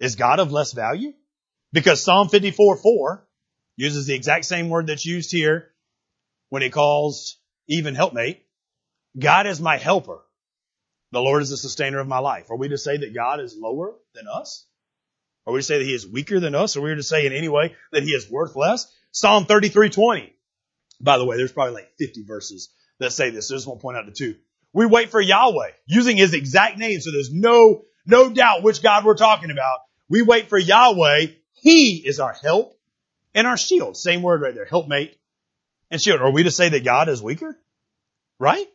[0.00, 1.12] Is God of less value?
[1.72, 3.26] Because Psalm 54 4
[3.76, 5.70] uses the exact same word that's used here
[6.48, 8.42] when he calls even helpmate.
[9.18, 10.20] God is my helper.
[11.12, 12.50] The Lord is the sustainer of my life.
[12.50, 14.66] Are we to say that God is lower than us?
[15.46, 16.76] Are we to say that he is weaker than us?
[16.76, 18.92] Are we to say in any way that he is worth less?
[19.12, 20.32] Psalm 33:20.
[21.00, 23.50] By the way, there's probably like 50 verses that say this.
[23.50, 24.36] I just want to point out the two.
[24.72, 27.00] We wait for Yahweh using his exact name.
[27.00, 29.78] So there's no, no doubt which God we're talking about.
[30.10, 31.26] We wait for Yahweh.
[31.52, 32.78] He is our help
[33.32, 33.96] and our shield.
[33.96, 34.66] Same word right there.
[34.66, 35.16] Helpmate.
[35.90, 36.20] And shield.
[36.20, 37.56] are we to say that God is weaker?
[38.38, 38.66] Right?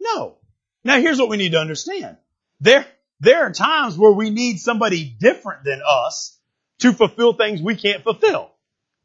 [0.00, 0.38] No.
[0.82, 2.16] Now here's what we need to understand.
[2.60, 2.86] There,
[3.20, 6.38] there are times where we need somebody different than us
[6.80, 8.50] to fulfill things we can't fulfill.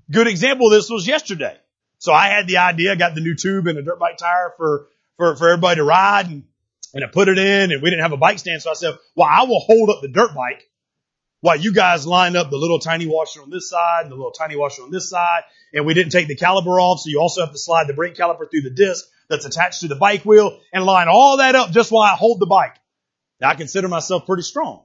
[0.10, 1.58] Good example of this was yesterday.
[1.98, 4.88] So I had the idea, got the new tube and a dirt bike tire for,
[5.18, 6.44] for, for everybody to ride and,
[6.94, 8.62] and I put it in and we didn't have a bike stand.
[8.62, 10.69] So I said, well, I will hold up the dirt bike
[11.42, 14.32] while you guys line up the little tiny washer on this side and the little
[14.32, 15.44] tiny washer on this side.
[15.74, 17.00] And we didn't take the caliper off.
[17.00, 19.88] So you also have to slide the brake caliper through the disc that's attached to
[19.88, 22.76] the bike wheel and line all that up just while I hold the bike.
[23.40, 24.84] Now I consider myself pretty strong.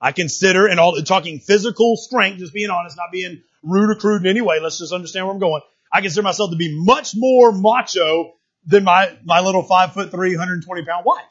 [0.00, 4.22] I consider, and all talking physical strength, just being honest, not being rude or crude
[4.22, 4.58] in any way.
[4.60, 5.60] Let's just understand where I'm going.
[5.92, 10.30] I consider myself to be much more macho than my, my little five foot three,
[10.30, 11.24] 120 pound wife.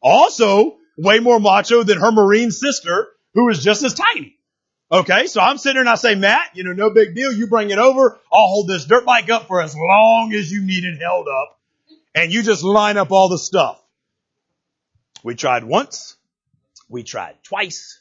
[0.00, 4.36] Also, way more macho than her Marine sister, who is just as tiny.
[4.90, 7.32] Okay, so I'm sitting there and I say, Matt, you know, no big deal.
[7.32, 8.18] You bring it over.
[8.32, 11.58] I'll hold this dirt bike up for as long as you need it held up.
[12.14, 13.82] And you just line up all the stuff.
[15.24, 16.16] We tried once.
[16.88, 17.98] We tried twice.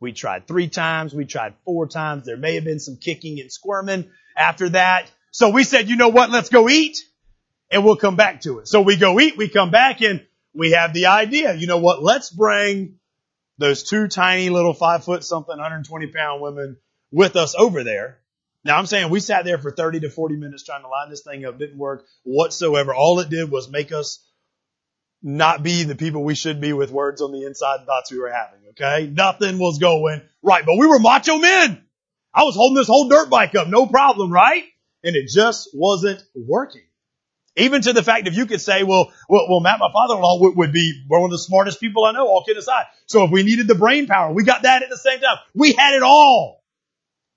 [0.00, 1.14] We tried three times.
[1.14, 2.26] We tried four times.
[2.26, 5.10] There may have been some kicking and squirming after that.
[5.30, 6.30] So we said, you know what?
[6.30, 6.98] Let's go eat
[7.70, 8.68] and we'll come back to it.
[8.68, 11.54] So we go eat, we come back and we have the idea.
[11.54, 12.02] You know what?
[12.02, 12.98] Let's bring
[13.58, 16.76] those two tiny little five foot something, 120 pound women
[17.10, 18.18] with us over there.
[18.64, 21.22] Now I'm saying we sat there for 30 to 40 minutes trying to line this
[21.22, 21.58] thing up.
[21.58, 22.94] Didn't work whatsoever.
[22.94, 24.24] All it did was make us
[25.22, 28.18] not be the people we should be with words on the inside and thoughts we
[28.18, 28.60] were having.
[28.70, 29.10] Okay.
[29.10, 31.82] Nothing was going right, but we were macho men.
[32.32, 33.68] I was holding this whole dirt bike up.
[33.68, 34.32] No problem.
[34.32, 34.64] Right.
[35.02, 36.82] And it just wasn't working.
[37.56, 40.56] Even to the fact if you could say, well, well, well Matt, my father-in-law would,
[40.56, 42.86] would be one of the smartest people I know, all kidding aside.
[43.06, 45.36] So if we needed the brain power, we got that at the same time.
[45.54, 46.62] We had it all.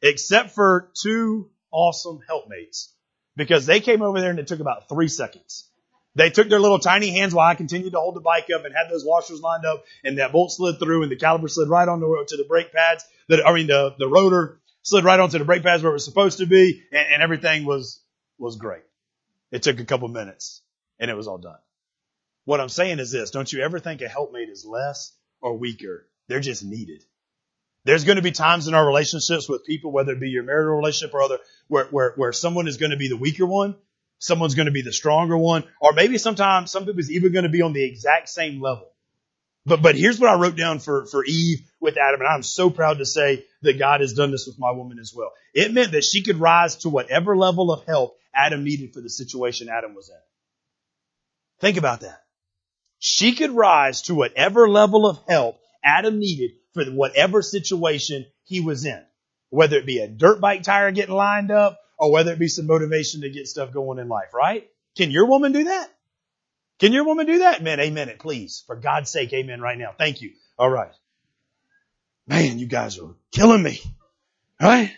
[0.01, 2.93] Except for two awesome helpmates.
[3.35, 5.69] Because they came over there and it took about three seconds.
[6.15, 8.73] They took their little tiny hands while I continued to hold the bike up and
[8.73, 11.87] had those washers lined up and that bolt slid through and the caliper slid right
[11.87, 15.37] on the, to the brake pads that, I mean, the, the rotor slid right onto
[15.37, 18.01] the brake pads where it was supposed to be and, and everything was,
[18.39, 18.81] was great.
[19.51, 20.61] It took a couple minutes
[20.99, 21.59] and it was all done.
[22.45, 26.07] What I'm saying is this, don't you ever think a helpmate is less or weaker.
[26.27, 27.03] They're just needed.
[27.83, 30.75] There's going to be times in our relationships with people, whether it be your marital
[30.75, 33.75] relationship or other, where, where, where someone is going to be the weaker one,
[34.19, 37.43] someone's going to be the stronger one, or maybe sometimes some people is even going
[37.43, 38.91] to be on the exact same level.
[39.67, 42.69] But, but here's what I wrote down for, for Eve with Adam, and I'm so
[42.69, 45.33] proud to say that God has done this with my woman as well.
[45.53, 49.09] It meant that she could rise to whatever level of help Adam needed for the
[49.09, 50.15] situation Adam was in.
[51.59, 52.23] Think about that.
[52.99, 58.85] She could rise to whatever level of help Adam needed for whatever situation he was
[58.85, 59.03] in.
[59.49, 62.67] Whether it be a dirt bike tire getting lined up or whether it be some
[62.67, 64.65] motivation to get stuff going in life, right?
[64.95, 65.89] Can your woman do that?
[66.79, 67.63] Can your woman do that?
[67.63, 68.63] Man, amen it, please.
[68.67, 69.93] For God's sake, amen right now.
[69.97, 70.31] Thank you.
[70.59, 70.91] All right.
[72.27, 73.81] Man, you guys are killing me.
[74.61, 74.91] Right?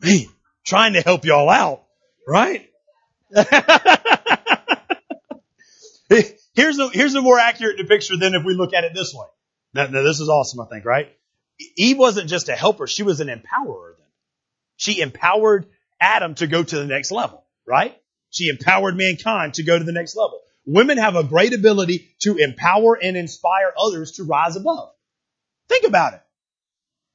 [0.00, 0.26] Man,
[0.64, 1.84] trying to help y'all out.
[2.26, 2.68] Right?
[6.54, 9.26] here's a, here's a more accurate depiction than if we look at it this way.
[9.74, 11.08] Now, now this is awesome, I think, right?
[11.76, 14.06] Eve wasn't just a helper, she was an empowerer then.
[14.76, 15.66] She empowered
[16.00, 17.96] Adam to go to the next level, right?
[18.32, 20.40] She empowered mankind to go to the next level.
[20.64, 24.90] Women have a great ability to empower and inspire others to rise above.
[25.68, 26.22] Think about it.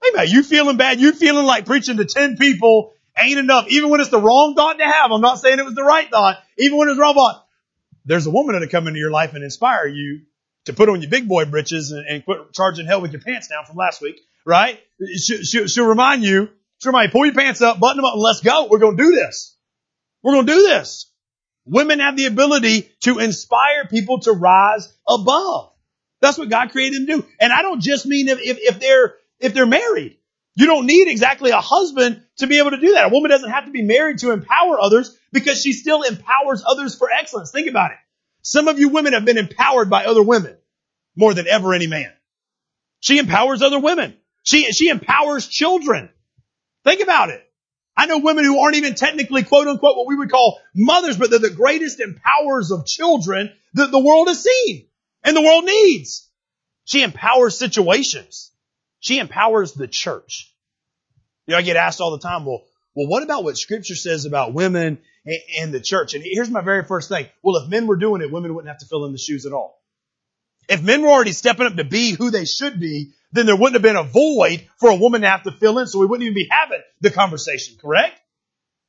[0.02, 0.32] Think about it.
[0.32, 4.10] You feeling bad, you feeling like preaching to 10 people ain't enough, even when it's
[4.10, 5.12] the wrong thought to have.
[5.12, 7.46] I'm not saying it was the right thought, even when it's wrong thought.
[8.06, 10.22] There's a woman that'll come into your life and inspire you
[10.66, 13.48] to put on your big boy britches and, and quit charging hell with your pants
[13.48, 14.80] down from last week, right?
[15.18, 18.14] She, she, she'll remind you, she'll remind you, pull your pants up, button them up,
[18.14, 18.68] and let's go.
[18.70, 19.57] We're going to do this.
[20.28, 21.10] We're going to do this.
[21.64, 25.72] Women have the ability to inspire people to rise above.
[26.20, 27.28] That's what God created them to do.
[27.40, 30.18] And I don't just mean if, if, if they're, if they're married.
[30.54, 33.06] You don't need exactly a husband to be able to do that.
[33.06, 36.94] A woman doesn't have to be married to empower others because she still empowers others
[36.94, 37.52] for excellence.
[37.52, 37.98] Think about it.
[38.42, 40.58] Some of you women have been empowered by other women
[41.16, 42.12] more than ever any man.
[43.00, 44.18] She empowers other women.
[44.44, 46.10] She, she empowers children.
[46.84, 47.47] Think about it.
[47.98, 51.32] I know women who aren't even technically quote unquote what we would call mothers, but
[51.32, 54.86] they're the greatest empowers of children that the world has seen
[55.24, 56.30] and the world needs.
[56.86, 58.52] She empowers situations.
[59.00, 60.54] She empowers the church.
[61.48, 64.26] You know, I get asked all the time, well, well, what about what scripture says
[64.26, 65.00] about women
[65.60, 66.14] and the church?
[66.14, 67.28] And here's my very first thing.
[67.42, 69.54] Well, if men were doing it, women wouldn't have to fill in the shoes at
[69.54, 69.82] all.
[70.70, 73.74] If men were already stepping up to be who they should be, then there wouldn't
[73.74, 76.26] have been a void for a woman to have to fill in, so we wouldn't
[76.26, 78.20] even be having the conversation, correct?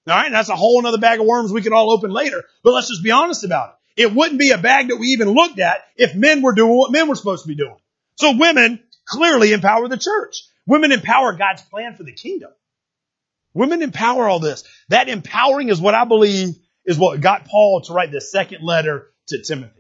[0.06, 0.30] All right.
[0.32, 3.02] That's a whole other bag of worms we could all open later, but let's just
[3.02, 4.02] be honest about it.
[4.02, 6.92] It wouldn't be a bag that we even looked at if men were doing what
[6.92, 7.76] men were supposed to be doing.
[8.14, 10.44] So women clearly empower the church.
[10.66, 12.50] Women empower God's plan for the kingdom.
[13.54, 14.62] Women empower all this.
[14.88, 16.50] That empowering is what I believe
[16.84, 19.77] is what got Paul to write the second letter to Timothy.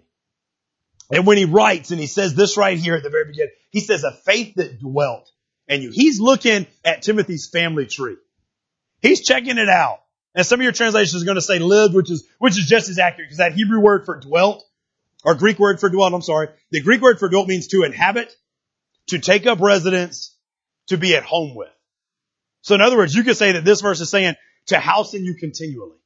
[1.10, 3.80] And when he writes and he says this right here at the very beginning, he
[3.80, 5.30] says a faith that dwelt
[5.66, 5.90] in you.
[5.92, 8.16] He's looking at Timothy's family tree.
[9.00, 10.00] He's checking it out.
[10.34, 12.88] And some of your translations are going to say lived, which is, which is just
[12.88, 14.62] as accurate because that Hebrew word for dwelt,
[15.24, 16.48] or Greek word for dwelt, I'm sorry.
[16.70, 18.32] The Greek word for dwelt means to inhabit,
[19.08, 20.36] to take up residence,
[20.88, 21.68] to be at home with.
[22.62, 24.34] So in other words, you could say that this verse is saying
[24.66, 25.96] to house in you continually.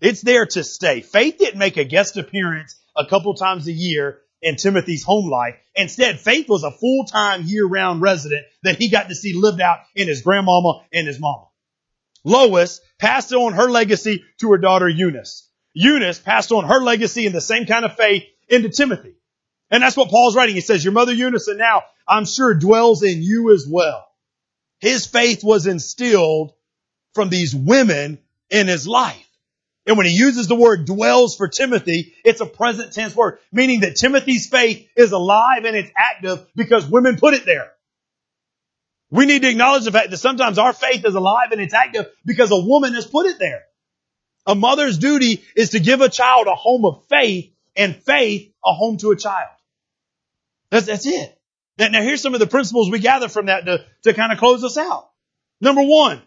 [0.00, 1.00] It's there to stay.
[1.00, 5.54] Faith didn't make a guest appearance a couple times a year in Timothy's home life.
[5.74, 10.08] Instead, Faith was a full-time year-round resident that he got to see lived out in
[10.08, 11.46] his grandmama and his mama.
[12.24, 15.48] Lois passed on her legacy to her daughter Eunice.
[15.72, 19.14] Eunice passed on her legacy in the same kind of faith into Timothy.
[19.70, 20.54] And that's what Paul's writing.
[20.54, 24.04] He says, your mother Eunice and now I'm sure dwells in you as well.
[24.80, 26.52] His faith was instilled
[27.14, 28.18] from these women
[28.50, 29.27] in his life.
[29.88, 33.80] And when he uses the word dwells for Timothy, it's a present tense word, meaning
[33.80, 37.72] that Timothy's faith is alive and it's active because women put it there.
[39.10, 42.06] We need to acknowledge the fact that sometimes our faith is alive and it's active
[42.26, 43.62] because a woman has put it there.
[44.44, 48.74] A mother's duty is to give a child a home of faith and faith a
[48.74, 49.48] home to a child.
[50.70, 51.34] That's, that's it.
[51.78, 54.62] Now here's some of the principles we gather from that to, to kind of close
[54.64, 55.08] us out.
[55.62, 56.20] Number one,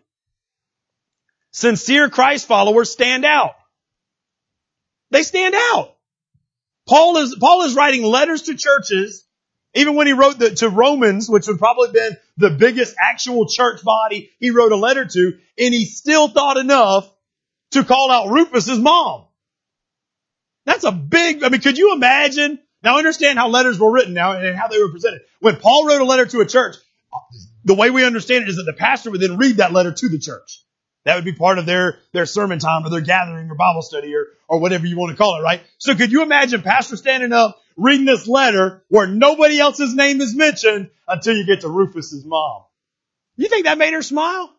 [1.52, 3.56] sincere Christ followers stand out.
[5.12, 5.96] They stand out.
[6.88, 9.26] Paul is, Paul is writing letters to churches,
[9.74, 13.84] even when he wrote the, to Romans, which would probably been the biggest actual church
[13.84, 17.10] body he wrote a letter to, and he still thought enough
[17.72, 19.26] to call out Rufus's mom.
[20.66, 24.34] That's a big, I mean, could you imagine now understand how letters were written now
[24.34, 25.22] and how they were presented.
[25.40, 26.76] When Paul wrote a letter to a church,
[27.64, 30.10] the way we understand it is that the pastor would then read that letter to
[30.10, 30.64] the church.
[31.06, 34.14] That would be part of their, their sermon time or their gathering or Bible study
[34.16, 35.62] or, or whatever you want to call it, right?
[35.80, 40.36] So could you imagine pastor standing up reading this letter where nobody else's name is
[40.36, 42.64] mentioned until you get to Rufus's mom?
[43.36, 44.54] You think that made her smile?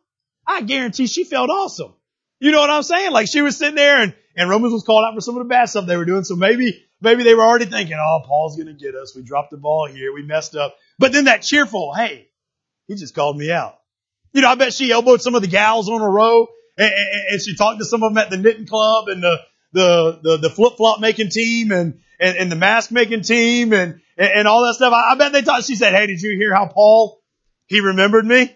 [0.47, 1.95] I guarantee she felt awesome.
[2.40, 3.12] You know what I'm saying?
[3.12, 5.49] Like she was sitting there and, and Romans was called out for some of the
[5.49, 6.24] bad stuff they were doing.
[6.24, 9.14] So maybe, maybe they were already thinking, oh, Paul's going to get us.
[9.14, 10.12] We dropped the ball here.
[10.12, 10.74] We messed up.
[10.99, 12.28] But then that cheerful, hey,
[12.88, 13.78] he just called me out.
[14.33, 17.22] You know, I bet she elbowed some of the gals on a row and, and,
[17.33, 19.41] and she talked to some of them at the knitting club and the,
[19.72, 24.01] the, the, the flip flop making team and, and, and the mask making team and,
[24.16, 24.93] and, all that stuff.
[24.93, 27.22] I, I bet they thought, she said, hey, did you hear how Paul,
[27.66, 28.55] he remembered me?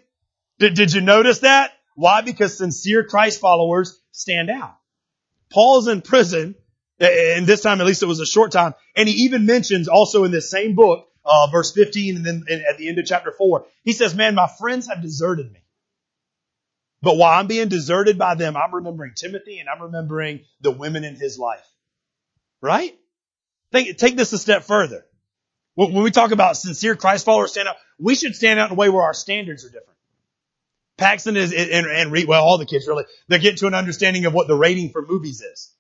[0.59, 1.73] Did, did you notice that?
[1.95, 2.23] Why?
[2.23, 4.77] Because sincere Christ followers stand out.
[5.51, 6.55] Paul's in prison,
[6.99, 10.25] and this time at least it was a short time, and he even mentions also
[10.25, 13.67] in this same book, uh, verse 15 and then at the end of chapter 4,
[13.83, 15.61] he says, man, my friends have deserted me.
[17.03, 21.05] But while I'm being deserted by them, I'm remembering Timothy and I'm remembering the women
[21.05, 21.67] in his life.
[22.61, 22.97] Right?
[23.73, 25.05] Think, take this a step further.
[25.75, 28.79] When we talk about sincere Christ followers stand out, we should stand out in a
[28.79, 29.99] way where our standards are different.
[30.97, 34.25] Paxton is, and, and Reed, well, all the kids really, they get to an understanding
[34.25, 35.71] of what the rating for movies is.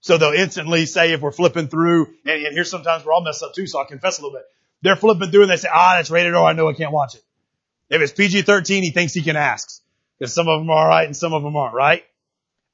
[0.00, 3.44] So they'll instantly say if we're flipping through, and, and here sometimes we're all messed
[3.44, 4.44] up too, so I'll confess a little bit.
[4.82, 7.14] They're flipping through and they say, ah, that's rated R, I know I can't watch
[7.14, 7.22] it.
[7.90, 9.79] If it's PG-13, he thinks he can ask.
[10.20, 12.04] Because some of them are alright and some of them aren't, right?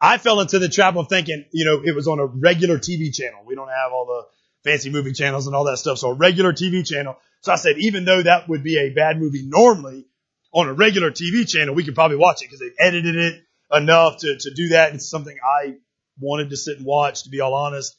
[0.01, 3.15] I fell into the trap of thinking, you know, it was on a regular TV
[3.15, 3.45] channel.
[3.47, 5.99] We don't have all the fancy movie channels and all that stuff.
[5.99, 7.17] So a regular TV channel.
[7.41, 10.07] So I said, even though that would be a bad movie normally,
[10.53, 13.43] on a regular TV channel, we could probably watch it because they've edited it
[13.73, 14.95] enough to, to do that.
[14.95, 15.75] It's something I
[16.19, 17.95] wanted to sit and watch, to be all honest.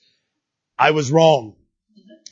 [0.78, 1.56] I was wrong.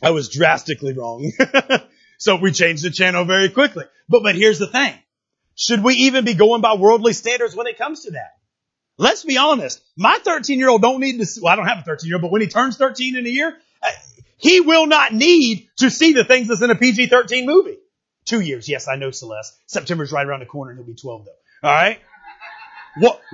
[0.02, 1.32] I was drastically wrong.
[2.18, 3.86] so we changed the channel very quickly.
[4.10, 4.94] But, but here's the thing.
[5.56, 8.34] Should we even be going by worldly standards when it comes to that?
[8.98, 9.82] Let's be honest.
[9.98, 12.22] My 13 year old don't need to, well, I don't have a 13 year old,
[12.22, 13.88] but when he turns 13 in a year, uh,
[14.38, 17.78] he will not need to see the things that's in a PG-13 movie.
[18.26, 18.68] Two years.
[18.68, 19.58] Yes, I know Celeste.
[19.68, 21.68] September's right around the corner and he'll be 12 though.
[21.68, 22.00] All right.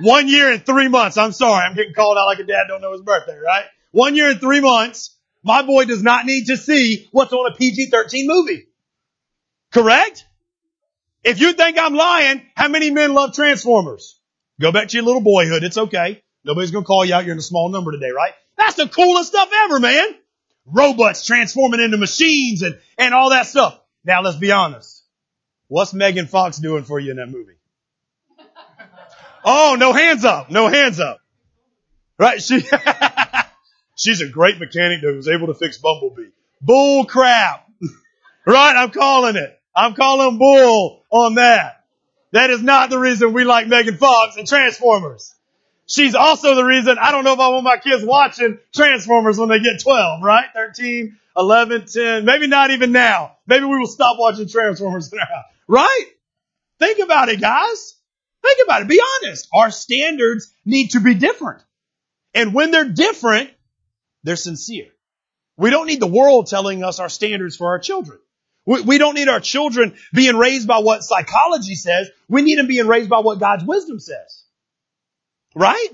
[0.00, 1.16] One year and three months.
[1.16, 1.64] I'm sorry.
[1.64, 3.64] I'm getting called out like a dad don't know his birthday, right?
[3.92, 5.16] One year and three months.
[5.44, 8.66] My boy does not need to see what's on a PG-13 movie.
[9.72, 10.24] Correct?
[11.24, 14.18] If you think I'm lying, how many men love Transformers?
[14.60, 15.62] Go back to your little boyhood.
[15.62, 16.22] It's okay.
[16.44, 17.24] Nobody's going to call you out.
[17.24, 18.32] You're in a small number today, right?
[18.58, 20.14] That's the coolest stuff ever, man.
[20.66, 23.80] Robots transforming into machines and, and all that stuff.
[24.04, 25.04] Now let's be honest.
[25.68, 27.54] What's Megan Fox doing for you in that movie?
[29.44, 30.50] Oh, no hands up.
[30.50, 31.20] No hands up.
[32.18, 32.40] Right?
[32.40, 32.60] She,
[33.96, 36.30] she's a great mechanic that was able to fix Bumblebee.
[36.60, 37.68] Bull crap.
[38.46, 38.76] right?
[38.76, 39.58] I'm calling it.
[39.74, 41.84] I'm calling bull on that.
[42.32, 45.34] That is not the reason we like Megan Fox and Transformers.
[45.86, 49.50] She's also the reason I don't know if I want my kids watching Transformers when
[49.50, 50.46] they get 12, right?
[50.54, 53.36] 13, 11, 10, maybe not even now.
[53.46, 55.42] Maybe we will stop watching Transformers now.
[55.68, 56.06] Right?
[56.78, 57.94] Think about it, guys.
[58.42, 58.88] Think about it.
[58.88, 59.48] Be honest.
[59.52, 61.62] Our standards need to be different.
[62.34, 63.50] And when they're different,
[64.24, 64.88] they're sincere.
[65.56, 68.18] We don't need the world telling us our standards for our children.
[68.64, 72.08] We, we don't need our children being raised by what psychology says.
[72.28, 74.44] We need them being raised by what God's wisdom says.
[75.54, 75.88] Right?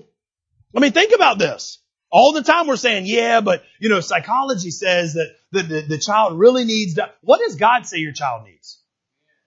[0.76, 1.78] I mean, think about this.
[2.10, 5.98] All the time we're saying, yeah, but you know, psychology says that the, the, the
[5.98, 8.82] child really needs what does God say your child needs?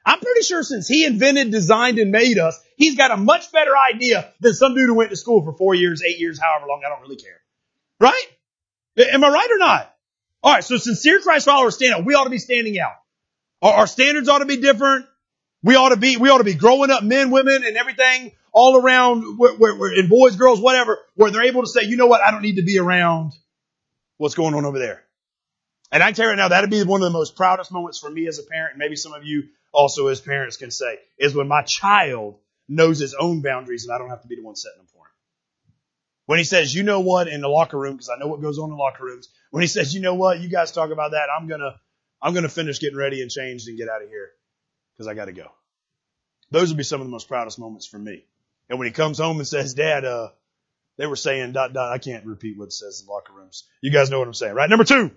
[0.06, 3.72] I'm pretty sure since he invented, designed, and made us, he's got a much better
[3.94, 6.82] idea than some dude who went to school for four years, eight years, however long.
[6.86, 7.40] I don't really care.
[8.00, 8.26] Right?
[8.98, 9.94] Am I right or not?
[10.44, 10.64] All right.
[10.64, 12.06] So sincere Christ followers stand out.
[12.06, 12.94] We ought to be standing out.
[13.62, 15.06] Our, our standards ought to be different.
[15.64, 18.78] We ought to be, we ought to be growing up men, women, and everything all
[18.78, 22.22] around where, where, and boys, girls, whatever, where they're able to say, you know what?
[22.22, 23.34] I don't need to be around
[24.18, 25.04] what's going on over there.
[25.92, 28.10] And I tell you right now, that'd be one of the most proudest moments for
[28.10, 31.36] me as a parent, and maybe some of you also as parents can say, is
[31.36, 32.38] when my child
[32.68, 35.06] knows his own boundaries and I don't have to be the one setting them for
[35.06, 35.12] him.
[36.26, 38.58] When he says, you know what, in the locker room, because I know what goes
[38.58, 41.28] on in locker rooms, when he says, you know what, you guys talk about that,
[41.36, 41.80] I'm gonna,
[42.22, 44.30] I'm gonna finish getting ready and changed and get out of here
[44.94, 45.48] because I gotta go.
[46.52, 48.26] Those would be some of the most proudest moments for me.
[48.70, 50.30] And when he comes home and says, Dad, uh,
[50.98, 51.92] they were saying dot dot.
[51.92, 53.64] I can't repeat what it says in locker rooms.
[53.82, 54.70] You guys know what I'm saying, right?
[54.70, 55.12] Number two,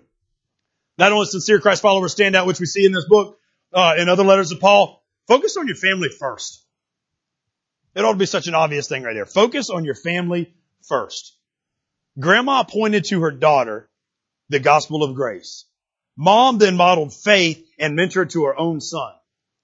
[0.97, 3.39] not only sincere Christ followers stand out, which we see in this book,
[3.73, 6.65] uh, in other letters of Paul, focus on your family first.
[7.95, 9.25] It ought to be such an obvious thing right there.
[9.25, 10.53] Focus on your family
[10.87, 11.37] first.
[12.19, 13.89] Grandma pointed to her daughter
[14.49, 15.65] the gospel of grace.
[16.17, 19.13] Mom then modeled faith and mentored to her own son.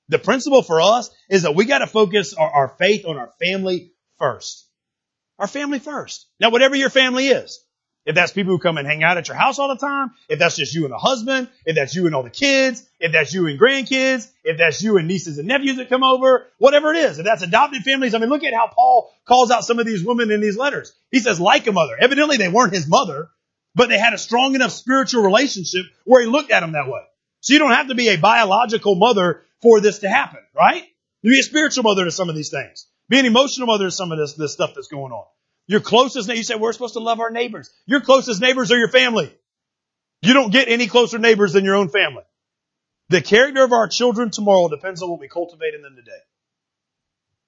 [0.10, 3.32] The principle for us is that we got to focus our, our faith on our
[3.40, 4.68] family first.
[5.40, 6.28] Our family first.
[6.40, 7.64] Now, whatever your family is,
[8.06, 10.40] if that's people who come and hang out at your house all the time, if
[10.40, 13.34] that's just you and the husband, if that's you and all the kids, if that's
[13.34, 16.98] you and grandkids, if that's you and nieces and nephews that come over, whatever it
[16.98, 19.86] is, if that's adopted families, I mean, look at how Paul calls out some of
[19.86, 20.94] these women in these letters.
[21.12, 21.96] He says, like a mother.
[22.00, 23.30] Evidently they weren't his mother,
[23.76, 27.02] but they had a strong enough spiritual relationship where he looked at them that way.
[27.40, 30.84] So you don't have to be a biological mother for this to happen, right?
[31.22, 32.88] You be a spiritual mother to some of these things.
[33.10, 35.26] Be an emotional mother to some of this, this stuff that's going on.
[35.68, 37.72] Your closest, you say we're supposed to love our neighbors.
[37.86, 39.34] Your closest neighbors are your family.
[40.22, 42.24] You don't get any closer neighbors than your own family.
[43.10, 46.12] The character of our children tomorrow depends on what we cultivate in them today.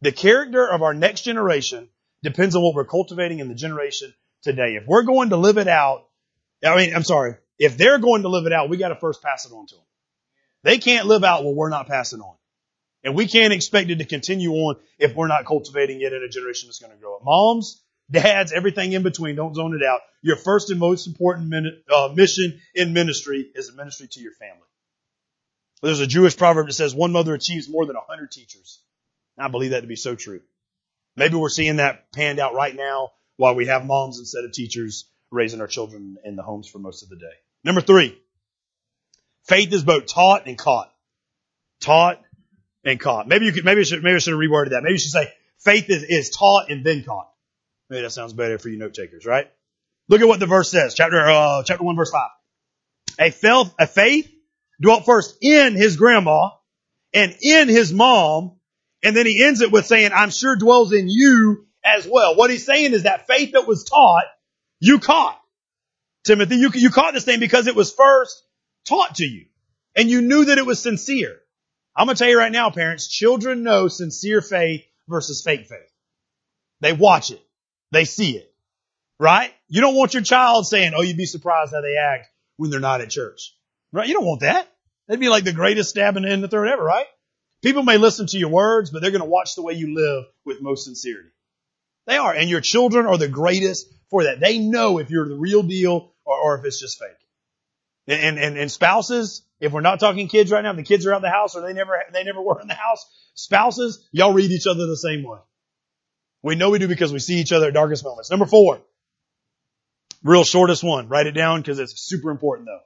[0.01, 1.89] The character of our next generation
[2.23, 4.75] depends on what we're cultivating in the generation today.
[4.75, 6.05] If we're going to live it out,
[6.63, 9.21] I mean, I'm sorry, if they're going to live it out, we got to first
[9.21, 9.83] pass it on to them.
[10.63, 12.35] They can't live out what we're not passing on.
[13.03, 16.29] And we can't expect it to continue on if we're not cultivating it in a
[16.29, 17.25] generation that's going to grow up.
[17.25, 19.99] Moms, dads, everything in between, don't zone it out.
[20.21, 21.53] Your first and most important
[21.93, 24.67] uh, mission in ministry is a ministry to your family.
[25.81, 28.79] There's a Jewish proverb that says one mother achieves more than a hundred teachers.
[29.37, 30.39] I believe that to be so true.
[31.17, 35.05] Maybe we're seeing that panned out right now while we have moms instead of teachers
[35.33, 37.35] raising our children in the homes for most of the day.
[37.63, 38.17] Number three,
[39.45, 40.91] Faith is both taught and caught.
[41.81, 42.21] Taught
[42.85, 43.27] and caught.
[43.27, 44.83] Maybe you could, maybe should, maybe I should have reworded that.
[44.83, 47.29] Maybe you should say faith is, is taught and then caught.
[47.89, 49.51] Maybe that sounds better for you note takers, right?
[50.07, 50.95] Look at what the verse says.
[50.95, 52.29] Chapter, uh, chapter one, verse five.
[53.19, 54.31] A faith, a faith
[54.81, 56.49] dwelt first in his grandma
[57.13, 58.57] and in his mom.
[59.03, 62.37] And then he ends it with saying, I'm sure dwells in you as well.
[62.37, 64.23] What he's saying is that faith that was taught,
[64.83, 65.39] you caught.
[66.25, 68.43] Timothy, you, you caught this thing because it was first
[68.85, 69.45] taught to you
[69.95, 71.39] and you knew that it was sincere.
[71.95, 75.89] I'm going to tell you right now, parents, children know sincere faith versus fake faith.
[76.81, 77.41] They watch it.
[77.91, 78.53] They see it.
[79.19, 79.53] Right?
[79.69, 82.27] You don't want your child saying, oh, you'd be surprised how they act
[82.57, 83.55] when they're not at church.
[83.93, 84.07] Right?
[84.07, 84.67] You don't want that.
[85.07, 87.05] That'd be like the greatest stabbing in the throat ever, right?
[87.61, 90.25] People may listen to your words, but they're going to watch the way you live
[90.43, 91.29] with most sincerity.
[92.05, 92.33] They are.
[92.33, 94.39] And your children are the greatest for that.
[94.39, 97.17] They know if you're the real deal or, or if it's just fake.
[98.05, 101.17] And, and, and spouses, if we're not talking kids right now, the kids are out
[101.17, 103.03] of the house or they never, they never were in the house.
[103.33, 105.39] Spouses, y'all read each other the same way.
[106.43, 108.29] We know we do because we see each other at darkest moments.
[108.29, 108.81] Number four.
[110.23, 111.09] Real shortest one.
[111.09, 112.81] Write it down because it's super important though.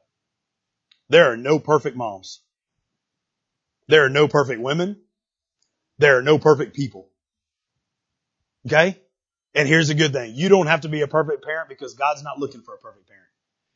[1.10, 2.40] There are no perfect moms.
[3.90, 5.02] There are no perfect women.
[5.98, 7.10] There are no perfect people.
[8.66, 8.98] Okay?
[9.58, 10.36] And here's a good thing.
[10.36, 13.08] You don't have to be a perfect parent because God's not looking for a perfect
[13.08, 13.26] parent.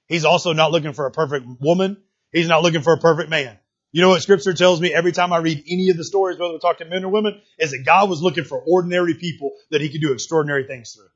[0.05, 1.97] He's also not looking for a perfect woman.
[2.31, 3.57] He's not looking for a perfect man.
[3.91, 6.53] You know what scripture tells me every time I read any of the stories, whether
[6.53, 9.81] we talk to men or women, is that God was looking for ordinary people that
[9.81, 11.09] he could do extraordinary things through.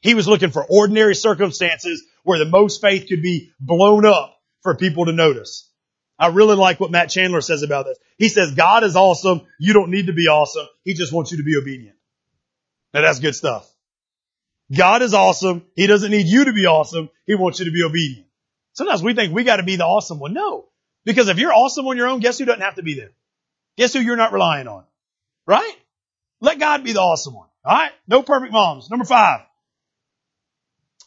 [0.00, 4.74] He was looking for ordinary circumstances where the most faith could be blown up for
[4.74, 5.70] people to notice.
[6.18, 7.98] I really like what Matt Chandler says about this.
[8.18, 9.42] He says, God is awesome.
[9.60, 10.66] You don't need to be awesome.
[10.82, 11.96] He just wants you to be obedient.
[12.92, 13.71] Now that's good stuff.
[14.74, 15.64] God is awesome.
[15.74, 17.10] He doesn't need you to be awesome.
[17.26, 18.26] He wants you to be obedient.
[18.72, 20.32] Sometimes we think we got to be the awesome one.
[20.32, 20.66] No.
[21.04, 23.10] Because if you're awesome on your own, guess who doesn't have to be there?
[23.76, 24.84] Guess who you're not relying on?
[25.46, 25.74] Right?
[26.40, 27.48] Let God be the awesome one.
[27.66, 27.92] Alright?
[28.08, 28.88] No perfect moms.
[28.88, 29.40] Number five.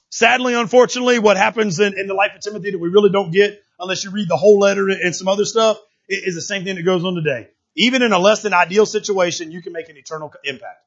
[0.09, 3.61] Sadly, unfortunately, what happens in, in the life of Timothy that we really don't get
[3.79, 6.83] unless you read the whole letter and some other stuff is the same thing that
[6.83, 7.49] goes on today.
[7.75, 10.79] Even in a less than ideal situation, you can make an eternal impact.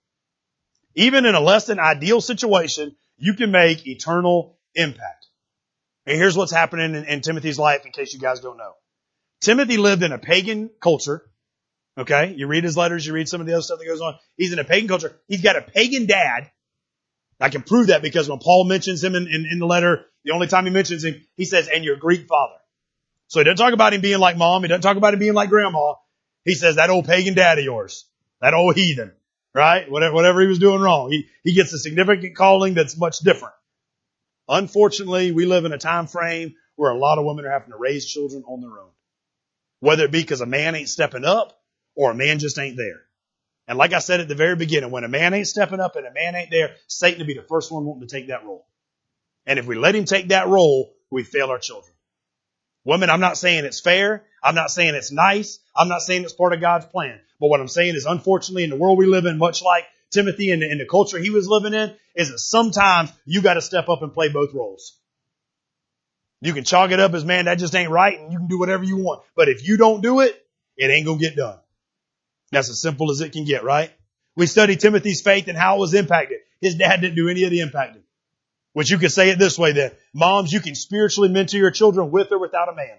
[0.99, 5.27] Even in a less than ideal situation, you can make eternal impact.
[6.07, 8.73] And here's what's happening in, in Timothy's life in case you guys don't know.
[9.41, 11.23] Timothy lived in a pagan culture.
[11.97, 12.35] Okay.
[12.37, 14.17] You read his letters, you read some of the other stuff that goes on.
[14.37, 15.17] He's in a pagan culture.
[15.29, 16.51] He's got a pagan dad.
[17.39, 20.33] I can prove that because when Paul mentions him in, in, in the letter, the
[20.33, 22.59] only time he mentions him, he says, and your Greek father.
[23.29, 24.63] So he doesn't talk about him being like mom.
[24.63, 25.95] He doesn't talk about him being like grandma.
[26.45, 28.05] He says that old pagan dad of yours,
[28.41, 29.13] that old heathen,
[29.55, 29.91] right?
[29.91, 31.11] Whatever, whatever he was doing wrong.
[31.11, 33.55] He, he gets a significant calling that's much different.
[34.49, 37.79] Unfortunately, we live in a time frame where a lot of women are having to
[37.79, 38.91] raise children on their own.
[39.81, 41.61] Whether it be because a man ain't stepping up
[41.95, 43.03] or a man just ain't there.
[43.67, 46.07] And like I said at the very beginning, when a man ain't stepping up and
[46.07, 48.67] a man ain't there, Satan will be the first one wanting to take that role.
[49.45, 51.93] And if we let him take that role, we fail our children.
[52.85, 54.25] Women, I'm not saying it's fair.
[54.43, 55.59] I'm not saying it's nice.
[55.77, 57.21] I'm not saying it's part of God's plan.
[57.41, 60.51] But what I'm saying is, unfortunately, in the world we live in, much like Timothy
[60.51, 63.89] and, and the culture he was living in, is that sometimes you got to step
[63.89, 64.99] up and play both roles.
[66.41, 68.59] You can chalk it up as, man, that just ain't right, and you can do
[68.59, 69.23] whatever you want.
[69.35, 70.41] But if you don't do it,
[70.77, 71.59] it ain't gonna get done.
[72.53, 73.91] That's as simple as it can get, right?
[74.37, 76.39] We studied Timothy's faith and how it was impacted.
[76.61, 78.03] His dad didn't do any of the impacting.
[78.73, 79.91] Which you could say it this way then.
[80.15, 82.99] Moms, you can spiritually mentor your children with or without a man.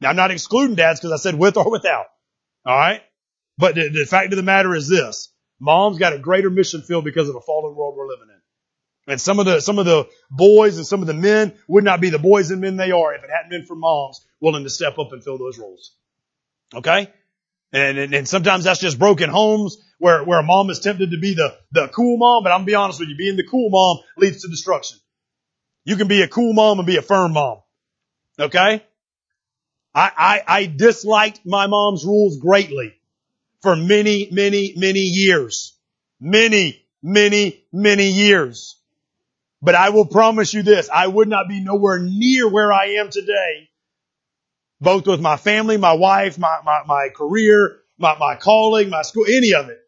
[0.00, 2.06] Now I'm not excluding dads because I said with or without.
[2.66, 3.02] Alright?
[3.58, 5.32] But the, the fact of the matter is this.
[5.60, 9.12] Mom's got a greater mission field because of the fallen world we're living in.
[9.12, 12.00] And some of the, some of the boys and some of the men would not
[12.00, 14.70] be the boys and men they are if it hadn't been for moms willing to
[14.70, 15.94] step up and fill those roles.
[16.74, 17.12] Okay?
[17.72, 21.18] And, and, and, sometimes that's just broken homes where, where a mom is tempted to
[21.18, 23.70] be the, the cool mom, but I'm gonna be honest with you, being the cool
[23.70, 24.98] mom leads to destruction.
[25.84, 27.58] You can be a cool mom and be a firm mom.
[28.38, 28.82] Okay?
[29.94, 32.94] I, I, I disliked my mom's rules greatly
[33.62, 35.74] for many, many, many years.
[36.20, 38.76] Many, many, many years.
[39.62, 43.10] But I will promise you this, I would not be nowhere near where I am
[43.10, 43.70] today
[44.80, 49.26] both with my family, my wife, my, my, my career, my, my calling, my school,
[49.28, 49.78] any of it.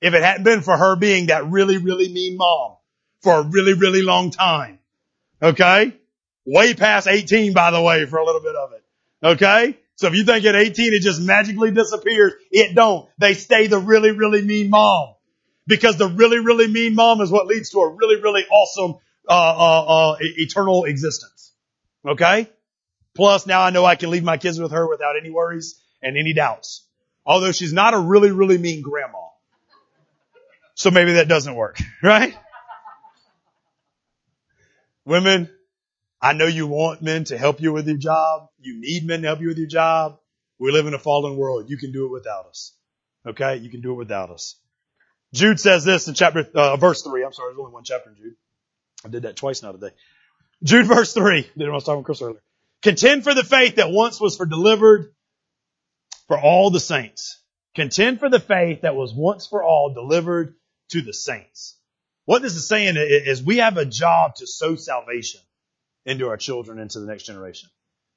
[0.00, 2.76] If it hadn't been for her being that really, really mean mom
[3.22, 4.78] for a really, really long time.
[5.40, 5.94] Okay?
[6.44, 8.83] Way past 18, by the way, for a little bit of it.
[9.24, 9.78] Okay?
[9.96, 13.08] So if you think at 18 it just magically disappears, it don't.
[13.18, 15.14] They stay the really, really mean mom.
[15.66, 19.32] Because the really, really mean mom is what leads to a really, really awesome, uh,
[19.32, 21.52] uh, uh, eternal existence.
[22.06, 22.50] Okay?
[23.14, 26.18] Plus now I know I can leave my kids with her without any worries and
[26.18, 26.86] any doubts.
[27.24, 29.18] Although she's not a really, really mean grandma.
[30.74, 32.34] So maybe that doesn't work, right?
[35.06, 35.50] Women,
[36.24, 38.48] I know you want men to help you with your job.
[38.58, 40.18] You need men to help you with your job.
[40.58, 41.68] We live in a fallen world.
[41.68, 42.72] You can do it without us.
[43.26, 43.56] Okay?
[43.56, 44.58] You can do it without us.
[45.34, 47.22] Jude says this in chapter, uh, verse three.
[47.22, 48.36] I'm sorry, there's only one chapter in Jude.
[49.04, 49.90] I did that twice now today.
[50.62, 51.46] Jude verse three.
[51.58, 52.40] Did I was talking with Chris earlier.
[52.80, 55.12] Contend for the faith that once was for delivered
[56.26, 57.38] for all the saints.
[57.74, 60.54] Contend for the faith that was once for all delivered
[60.92, 61.78] to the saints.
[62.24, 65.42] What this is saying is we have a job to sow salvation
[66.06, 67.68] into our children, into the next generation.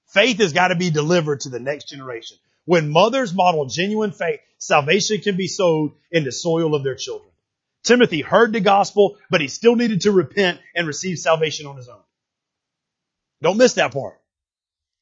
[0.07, 2.37] Faith has got to be delivered to the next generation.
[2.65, 7.31] When mothers model genuine faith, salvation can be sowed in the soil of their children.
[7.83, 11.87] Timothy heard the gospel, but he still needed to repent and receive salvation on his
[11.87, 12.01] own.
[13.41, 14.19] Don't miss that part.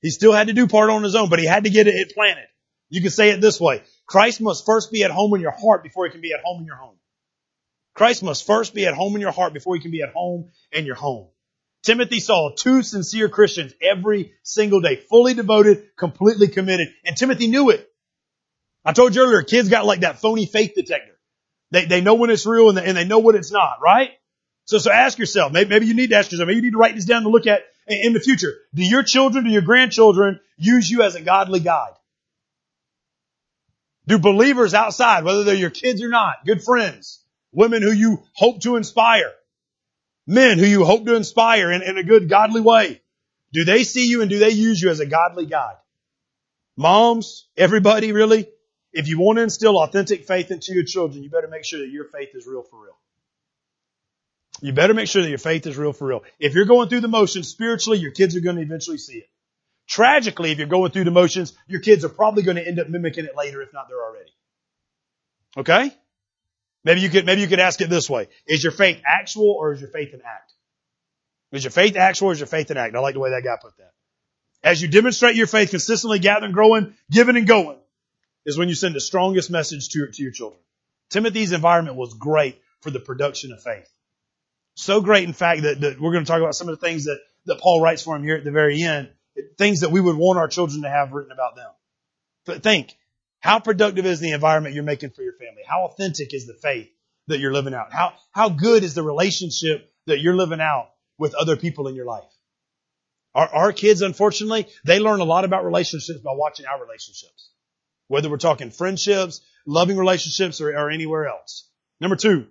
[0.01, 2.13] He still had to do part on his own, but he had to get it
[2.13, 2.45] planted.
[2.89, 3.81] You can say it this way.
[4.05, 6.59] Christ must first be at home in your heart before he can be at home
[6.59, 6.97] in your home.
[7.95, 10.51] Christ must first be at home in your heart before he can be at home
[10.71, 11.29] in your home.
[11.85, 17.69] Timothy saw two sincere Christians every single day, fully devoted, completely committed, and Timothy knew
[17.69, 17.87] it.
[18.83, 21.13] I told you earlier, kids got like that phony faith detector.
[21.71, 24.11] They, they know when it's real and they, and they know when it's not, right?
[24.65, 26.77] So, so ask yourself, maybe, maybe you need to ask yourself, maybe you need to
[26.77, 28.53] write this down to look at in the future.
[28.73, 31.93] Do your children, do your grandchildren use you as a godly guide?
[34.07, 38.61] Do believers outside, whether they're your kids or not, good friends, women who you hope
[38.61, 39.31] to inspire,
[40.27, 43.01] men who you hope to inspire in, in a good godly way,
[43.53, 45.77] do they see you and do they use you as a godly guide?
[46.77, 48.49] Moms, everybody really,
[48.91, 51.89] if you want to instill authentic faith into your children, you better make sure that
[51.89, 52.97] your faith is real for real.
[54.61, 56.23] You better make sure that your faith is real for real.
[56.39, 59.29] If you're going through the motions spiritually, your kids are going to eventually see it.
[59.87, 62.89] Tragically, if you're going through the motions, your kids are probably going to end up
[62.89, 64.31] mimicking it later, if not they're already.
[65.57, 65.95] Okay?
[66.85, 68.29] Maybe you could, maybe you could ask it this way.
[68.47, 70.53] Is your faith actual or is your faith an act?
[71.51, 72.95] Is your faith actual or is your faith an act?
[72.95, 73.91] I like the way that guy put that.
[74.63, 77.77] As you demonstrate your faith consistently, gathering, growing, giving and going
[78.45, 80.61] is when you send the strongest message to your, to your children.
[81.09, 83.89] Timothy's environment was great for the production of faith.
[84.75, 87.05] So great, in fact, that, that we're going to talk about some of the things
[87.05, 89.09] that, that Paul writes for him here at the very end
[89.57, 91.69] things that we would want our children to have written about them.
[92.45, 92.95] But think,
[93.45, 95.61] how productive is the environment you're making for your family?
[95.67, 96.89] How authentic is the faith
[97.27, 97.93] that you're living out?
[97.93, 100.89] How, how good is the relationship that you're living out
[101.19, 102.23] with other people in your life?
[103.35, 107.51] Our, our kids, unfortunately, they learn a lot about relationships by watching our relationships.
[108.07, 111.69] Whether we're talking friendships, loving relationships, or, or anywhere else.
[112.01, 112.47] Number two,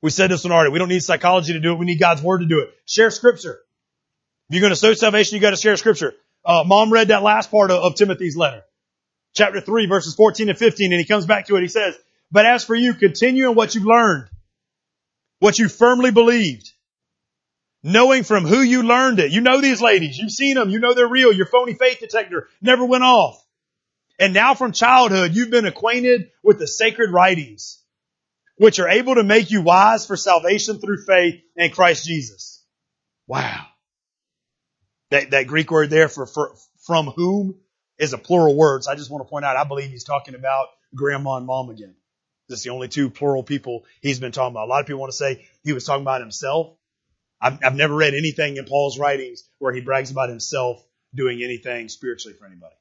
[0.00, 0.70] we said this one already.
[0.70, 1.80] We don't need psychology to do it.
[1.80, 2.70] We need God's word to do it.
[2.86, 3.58] Share scripture.
[4.48, 6.14] If you're going to sow salvation, you got to share scripture.
[6.44, 8.62] Uh, mom read that last part of, of Timothy's letter.
[9.34, 11.62] Chapter 3 verses 14 and 15 and he comes back to it.
[11.62, 11.96] He says,
[12.32, 14.28] but as for you, continue in what you've learned,
[15.38, 16.72] what you firmly believed,
[17.82, 19.32] knowing from who you learned it.
[19.32, 20.18] You know these ladies.
[20.18, 20.70] You've seen them.
[20.70, 21.32] You know they're real.
[21.32, 23.44] Your phony faith detector never went off.
[24.18, 27.82] And now from childhood, you've been acquainted with the sacred writings,
[28.56, 32.64] which are able to make you wise for salvation through faith in Christ Jesus.
[33.26, 33.66] Wow.
[35.10, 36.54] That, that Greek word there for, for
[36.86, 37.56] from whom
[38.02, 38.82] is a plural word.
[38.82, 41.70] So I just want to point out, I believe he's talking about grandma and mom
[41.70, 41.94] again.
[42.48, 44.66] That's the only two plural people he's been talking about.
[44.66, 46.74] A lot of people want to say he was talking about himself.
[47.40, 50.84] I've, I've never read anything in Paul's writings where he brags about himself
[51.14, 52.74] doing anything spiritually for anybody.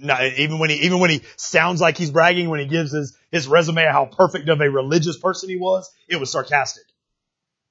[0.00, 3.18] Not, even when he, even when he sounds like he's bragging, when he gives his,
[3.32, 6.84] his resume how perfect of a religious person he was, it was sarcastic.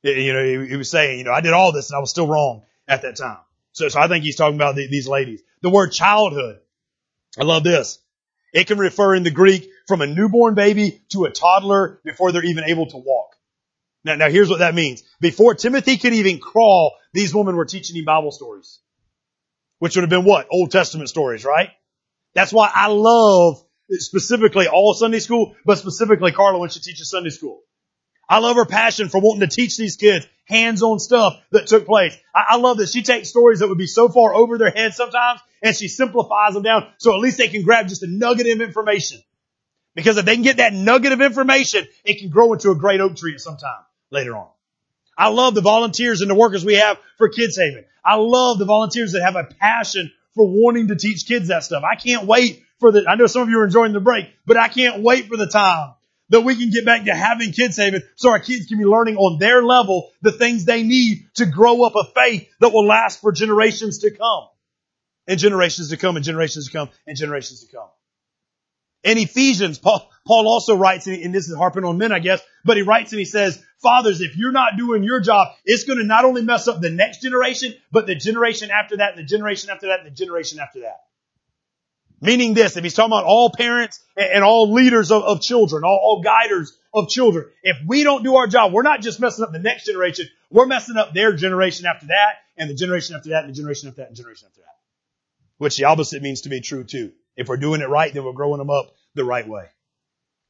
[0.04, 2.10] You know, he, he was saying, you know, I did all this and I was
[2.10, 3.40] still wrong at that time.
[3.78, 5.44] So, so I think he's talking about the, these ladies.
[5.62, 6.60] The word childhood.
[7.40, 8.00] I love this.
[8.52, 12.44] It can refer in the Greek from a newborn baby to a toddler before they're
[12.44, 13.36] even able to walk.
[14.04, 15.04] Now, now here's what that means.
[15.22, 18.80] Before Timothy could even crawl, these women were teaching him Bible stories.
[19.78, 20.48] Which would have been what?
[20.50, 21.70] Old Testament stories, right?
[22.34, 27.30] That's why I love specifically all Sunday school, but specifically Carla when she teaches Sunday
[27.30, 27.62] school.
[28.30, 32.18] I love her passion for wanting to teach these kids hands-on stuff that took place.
[32.34, 34.96] I, I, love that she takes stories that would be so far over their heads
[34.96, 38.48] sometimes and she simplifies them down so at least they can grab just a nugget
[38.48, 39.22] of information.
[39.94, 43.02] Because if they can get that nugget of information, it can grow into a great
[43.02, 44.48] oak tree at some time later on.
[45.18, 47.86] I love the volunteers and the workers we have for Kids Haven.
[48.06, 51.84] I love the volunteers that have a passion for wanting to teach kids that stuff.
[51.84, 54.56] I can't wait for the, I know some of you are enjoying the break, but
[54.56, 55.96] I can't wait for the time
[56.30, 59.18] that we can get back to having Kids Haven so our kids can be learning
[59.18, 63.22] on their level the things they need to grow up a faith that will last
[63.22, 64.48] for generations to come.
[65.30, 67.90] And generations to come and generations to come and generations to come.
[69.04, 72.78] In Ephesians, Paul, Paul also writes, and this is harping on men, I guess, but
[72.78, 76.06] he writes and he says, fathers, if you're not doing your job, it's going to
[76.06, 79.70] not only mess up the next generation, but the generation after that, and the generation
[79.70, 81.07] after that, and the generation after that.
[82.20, 86.00] Meaning this, if he's talking about all parents and all leaders of, of children, all,
[86.02, 89.52] all guiders of children, if we don't do our job, we're not just messing up
[89.52, 93.44] the next generation, we're messing up their generation after that, and the generation after that,
[93.44, 94.76] and the generation after that, and the generation after that.
[95.60, 97.12] Which the opposite means to be true too.
[97.36, 99.66] If we're doing it right, then we're growing them up the right way.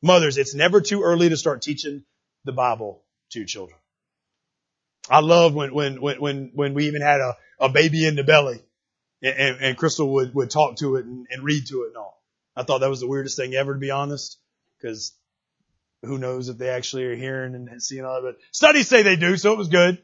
[0.02, 2.04] Mothers, it's never too early to start teaching
[2.46, 3.78] the Bible to your children.
[5.10, 8.24] I love when, when, when, when, when we even had a, a baby in the
[8.24, 8.62] belly
[9.22, 12.22] and, and Crystal would, would talk to it and, and read to it and all.
[12.56, 14.38] I thought that was the weirdest thing ever, to be honest,
[14.78, 15.14] because
[16.04, 18.38] who knows if they actually are hearing and, and seeing all of it.
[18.52, 20.00] Studies say they do, so it was good.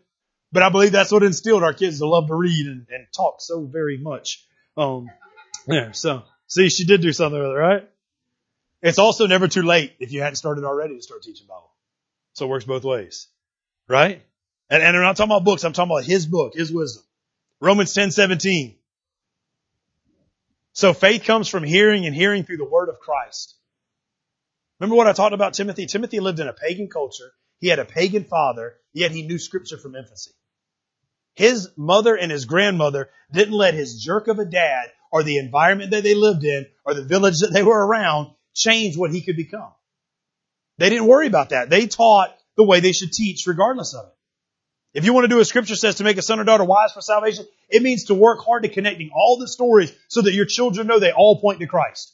[0.51, 3.38] But I believe that's what instilled our kids to love to read and, and talk
[3.39, 4.45] so very much.
[4.78, 5.09] Um,
[5.68, 7.89] yeah, so see, she did do something with it, right?
[8.84, 11.72] It's also never too late if you hadn't started already to start teaching Bible.
[12.34, 13.28] So it works both ways,
[13.88, 14.22] right?
[14.70, 15.64] And, and I'm not talking about books.
[15.64, 17.03] I'm talking about his book, his wisdom.
[17.59, 18.76] Romans 10, 17.
[20.74, 23.55] So faith comes from hearing and hearing through the word of Christ.
[24.80, 25.86] Remember what I talked about Timothy?
[25.86, 27.32] Timothy lived in a pagan culture.
[27.59, 30.32] He had a pagan father, yet he knew scripture from infancy.
[31.36, 35.91] His mother and his grandmother didn't let his jerk of a dad or the environment
[35.91, 39.38] that they lived in or the village that they were around change what he could
[39.38, 39.71] become.
[40.80, 41.69] They didn't worry about that.
[41.69, 44.13] They taught the way they should teach regardless of it.
[44.93, 46.93] If you want to do a scripture says to make a son or daughter wise
[46.93, 50.45] for salvation, it means to work hard to connecting all the stories so that your
[50.45, 52.13] children know they all point to Christ.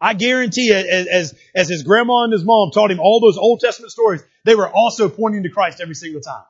[0.00, 3.60] I guarantee as, as, as his grandma and his mom taught him all those Old
[3.60, 6.44] Testament stories, they were also pointing to Christ every single time.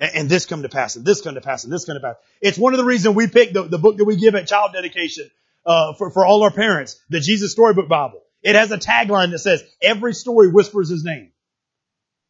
[0.00, 2.00] And, and this come to pass, and this come to pass, and this come to
[2.00, 2.16] pass.
[2.40, 4.72] It's one of the reasons we picked the, the book that we give at child
[4.72, 5.30] dedication
[5.64, 8.20] uh, for, for all our parents, the Jesus Storybook Bible.
[8.42, 11.30] It has a tagline that says, every story whispers his name.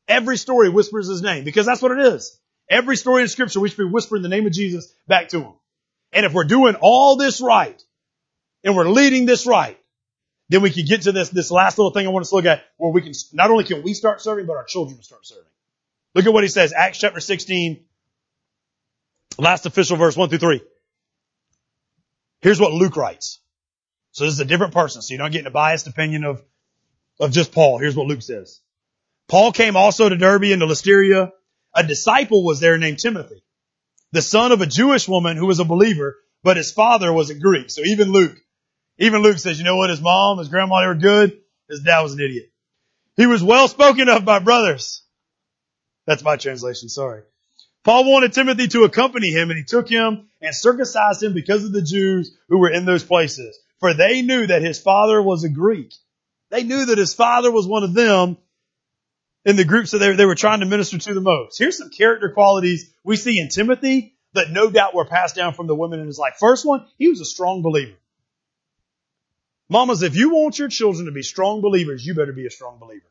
[0.09, 2.39] Every story whispers his name because that's what it is.
[2.69, 5.53] Every story in scripture, we should be whispering the name of Jesus back to him.
[6.13, 7.81] And if we're doing all this right
[8.65, 9.79] and we're leading this right,
[10.49, 12.45] then we can get to this, this last little thing I want us to look
[12.45, 15.27] at where we can, not only can we start serving, but our children will start
[15.27, 15.45] serving.
[16.15, 17.85] Look at what he says, Acts chapter 16,
[19.39, 20.63] last official verse 1 through 3.
[22.41, 23.41] Here's what Luke writes.
[24.13, 26.43] So this is a different person, so you're not getting a biased opinion of,
[27.21, 27.79] of just Paul.
[27.79, 28.61] Here's what Luke says.
[29.29, 31.33] Paul came also to Derbe and to Lystra.
[31.77, 33.43] A disciple was there named Timothy,
[34.11, 37.35] the son of a Jewish woman who was a believer, but his father was a
[37.39, 37.71] Greek.
[37.71, 38.37] So even Luke,
[38.99, 39.91] even Luke says, you know what?
[39.91, 41.39] His mom, his grandma, they were good.
[41.69, 42.51] His dad was an idiot.
[43.17, 45.03] He was well spoken of by brothers.
[46.07, 46.89] That's my translation.
[46.89, 47.23] Sorry.
[47.85, 51.73] Paul wanted Timothy to accompany him and he took him and circumcised him because of
[51.73, 53.59] the Jews who were in those places.
[53.81, 55.93] For they knew that his father was a Greek.
[56.51, 58.39] They knew that his father was one of them
[59.47, 61.57] in the groups that they, they were trying to minister to the most.
[61.57, 65.69] Here's some character qualities we see in Timothy that no doubt were passed down from
[65.69, 66.35] the women in his life.
[66.39, 67.95] First one, he was a strong believer.
[69.69, 72.79] Mamas, if you want your children to be strong believers, you better be a strong
[72.79, 73.07] believer.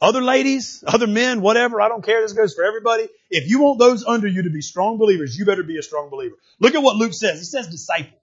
[0.00, 2.22] Other ladies, other men, whatever, I don't care.
[2.22, 3.08] This goes for everybody.
[3.30, 6.10] If you want those under you to be strong believers, you better be a strong
[6.10, 6.34] believer.
[6.58, 7.38] Look at what Luke says.
[7.38, 8.18] He says disciple.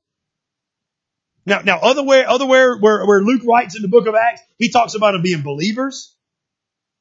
[1.50, 4.42] Now, now, other where, other where, where, where Luke writes in the book of Acts,
[4.60, 6.16] he talks about them being believers.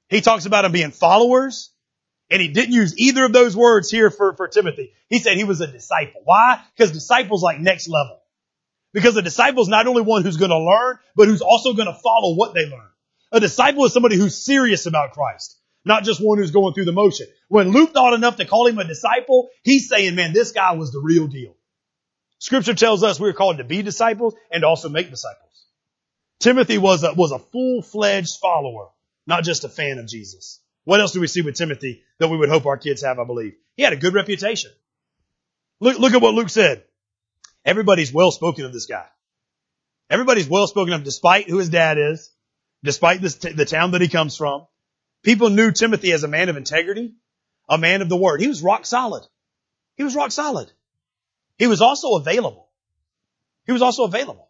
[0.09, 1.71] He talks about them being followers.
[2.31, 4.93] And he didn't use either of those words here for, for Timothy.
[5.09, 6.23] He said he was a disciple.
[6.25, 6.63] Why?
[6.75, 8.21] Because disciples like next level.
[8.95, 11.89] Because a disciple is not only one who's going to learn, but who's also going
[11.89, 12.89] to follow what they learn.
[13.33, 16.93] A disciple is somebody who's serious about Christ, not just one who's going through the
[16.93, 17.27] motion.
[17.49, 20.91] When Luke thought enough to call him a disciple, he's saying, man, this guy was
[20.91, 21.55] the real deal.
[22.39, 25.67] Scripture tells us we're called to be disciples and also make disciples.
[26.41, 28.89] Timothy was a, was a full-fledged follower,
[29.27, 30.61] not just a fan of Jesus.
[30.85, 33.25] What else do we see with Timothy that we would hope our kids have, I
[33.25, 33.55] believe?
[33.77, 34.71] He had a good reputation.
[35.81, 36.85] Look, look at what Luke said.
[37.65, 39.07] Everybody's well spoken of this guy.
[40.09, 42.33] Everybody's well spoken of despite who his dad is,
[42.83, 44.67] despite this, the town that he comes from.
[45.23, 47.15] People knew Timothy as a man of integrity,
[47.69, 48.41] a man of the word.
[48.41, 49.27] He was rock solid.
[49.97, 50.73] He was rock solid.
[51.59, 52.69] He was also available.
[53.67, 54.49] He was also available.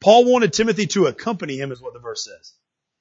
[0.00, 2.54] Paul wanted Timothy to accompany him is what the verse says.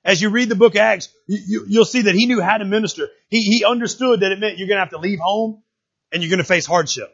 [0.03, 2.65] As you read the book of Acts, you, will see that he knew how to
[2.65, 3.07] minister.
[3.29, 5.63] He, he understood that it meant you're going to have to leave home
[6.11, 7.09] and you're going to face hardship.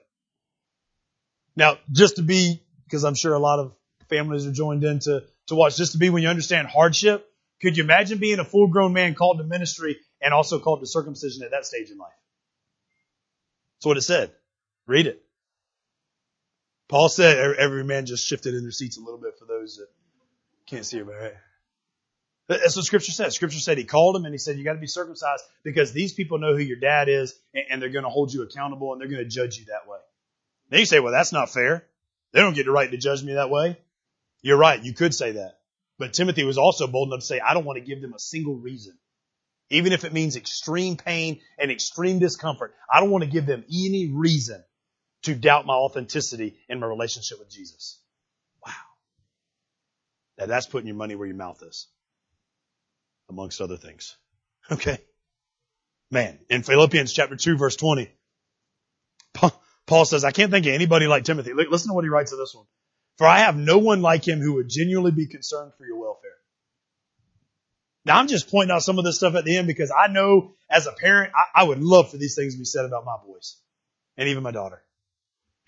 [1.55, 3.73] Now, just to be, because I'm sure a lot of
[4.09, 7.27] families are joined in to, to watch, just to be when you understand hardship,
[7.61, 10.87] could you imagine being a full grown man called to ministry and also called to
[10.87, 12.11] circumcision at that stage in life?
[13.77, 14.31] That's what it said.
[14.87, 15.24] Read it.
[16.87, 19.87] Paul said every man just shifted in their seats a little bit for those that
[20.67, 21.33] can't see it, right?
[22.47, 23.33] That's what scripture says.
[23.33, 26.13] Scripture said he called him and he said, you got to be circumcised because these
[26.13, 27.33] people know who your dad is
[27.69, 29.97] and they're going to hold you accountable and they're going to judge you that way.
[30.69, 31.85] Then you say, well, that's not fair.
[32.33, 33.79] They don't get the right to judge me that way.
[34.41, 34.83] You're right.
[34.83, 35.57] You could say that.
[35.97, 38.19] But Timothy was also bold enough to say, I don't want to give them a
[38.19, 38.95] single reason.
[39.71, 43.63] Even if it means extreme pain and extreme discomfort, I don't want to give them
[43.67, 44.63] any reason
[45.25, 47.99] to doubt my authenticity in my relationship with Jesus.
[48.65, 48.73] Wow.
[50.39, 51.87] Now that's putting your money where your mouth is.
[53.29, 54.15] Amongst other things.
[54.71, 54.97] Okay.
[56.09, 58.09] Man, in Philippians chapter 2 verse 20,
[59.87, 61.53] Paul says, I can't think of anybody like Timothy.
[61.53, 62.65] Listen to what he writes in this one.
[63.17, 66.31] For I have no one like him who would genuinely be concerned for your welfare.
[68.03, 70.53] Now I'm just pointing out some of this stuff at the end because I know
[70.69, 73.17] as a parent, I, I would love for these things to be said about my
[73.25, 73.57] boys
[74.17, 74.81] and even my daughter.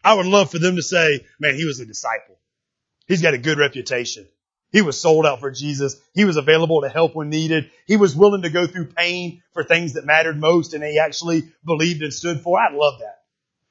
[0.07, 2.39] I would love for them to say, man, he was a disciple.
[3.07, 4.25] He's got a good reputation.
[4.71, 5.99] He was sold out for Jesus.
[6.13, 7.71] He was available to help when needed.
[7.87, 11.51] He was willing to go through pain for things that mattered most and he actually
[11.65, 12.57] believed and stood for.
[12.57, 13.17] I love that.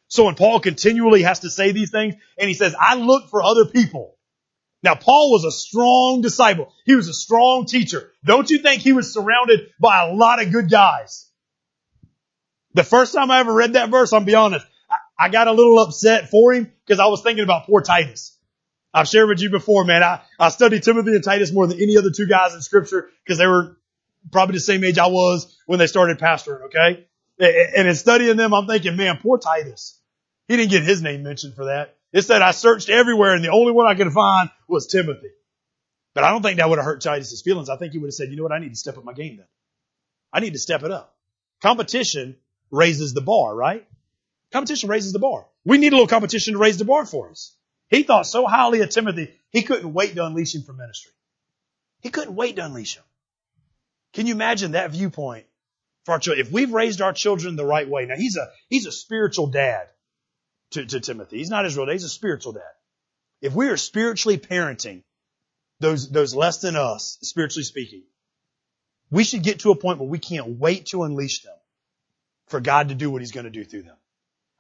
[0.09, 3.43] So when Paul continually has to say these things and he says, I look for
[3.43, 4.19] other people.
[4.83, 6.71] Now, Paul was a strong disciple.
[6.85, 8.13] He was a strong teacher.
[8.27, 11.31] Don't you think he was surrounded by a lot of good guys?
[12.75, 14.67] The first time I ever read that verse, I'm be honest,
[15.19, 18.37] I, got a little upset for him because I was thinking about poor Titus.
[18.93, 20.03] I've shared with you before, man.
[20.03, 23.39] I, I studied Timothy and Titus more than any other two guys in scripture because
[23.39, 23.77] they were
[24.33, 27.07] probably the same age I was when they started pastoring, okay?
[27.39, 30.01] And in studying them, I'm thinking, man, poor Titus.
[30.49, 31.97] He didn't get his name mentioned for that.
[32.13, 35.29] It said I searched everywhere and the only one I could find was Timothy.
[36.15, 37.69] But I don't think that would have hurt Titus's feelings.
[37.69, 38.53] I think he would have said, you know what?
[38.53, 39.47] I need to step up my game then.
[40.33, 41.15] I need to step it up.
[41.61, 42.37] Competition
[42.71, 43.87] raises the bar, right?
[44.53, 45.47] Competition raises the bar.
[45.65, 47.57] We need a little competition to raise the bar for us.
[47.89, 51.13] He thought so highly of Timothy, he couldn't wait to unleash him for ministry.
[52.01, 53.05] He couldn't wait to unleash him.
[54.13, 55.47] Can you imagine that viewpoint
[56.05, 56.47] for our children?
[56.47, 59.89] If we've raised our children the right way, now he's a, he's a spiritual dad
[60.73, 61.39] to, to Timothy.
[61.39, 61.93] He's not his real dad.
[61.93, 62.63] He's a spiritual dad.
[63.41, 65.03] If we are spiritually parenting
[65.81, 68.05] those, those less than us, spiritually speaking,
[69.11, 71.55] we should get to a point where we can't wait to unleash them
[72.49, 73.97] for God to do what he's going to do through them.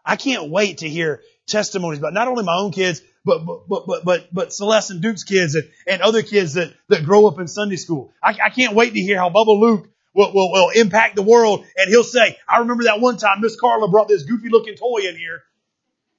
[0.07, 4.05] I can't wait to hear testimonies about not only my own kids, but, but, but,
[4.05, 7.49] but, but, Celeste and Duke's kids and, and other kids that, that grow up in
[7.49, 8.13] Sunday school.
[8.23, 11.67] I, I can't wait to hear how Bubba Luke will, will, will impact the world
[11.77, 15.09] and he'll say, I remember that one time Miss Carla brought this goofy looking toy
[15.09, 15.43] in here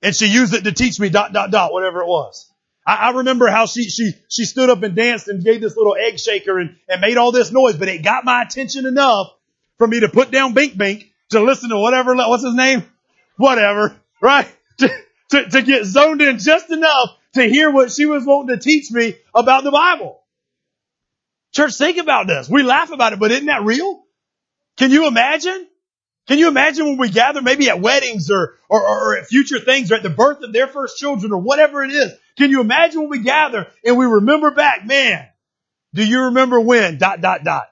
[0.02, 2.52] and she used it to teach me dot, dot, dot, whatever it was.
[2.86, 5.96] I, I remember how she, she, she stood up and danced and gave this little
[5.96, 9.34] egg shaker and, and made all this noise, but it got my attention enough
[9.78, 12.84] for me to put down Bink Bink to listen to whatever, what's his name?
[13.38, 14.48] Whatever, right?
[14.80, 14.90] To,
[15.44, 18.92] to, to get zoned in just enough to hear what she was wanting to teach
[18.92, 20.22] me about the Bible.
[21.54, 22.48] Church, think about this.
[22.48, 24.04] We laugh about it, but isn't that real?
[24.78, 25.68] Can you imagine?
[26.28, 29.92] Can you imagine when we gather maybe at weddings or, or, or, at future things
[29.92, 32.12] or at the birth of their first children or whatever it is?
[32.38, 35.26] Can you imagine when we gather and we remember back, man,
[35.94, 37.68] do you remember when dot, dot, dot?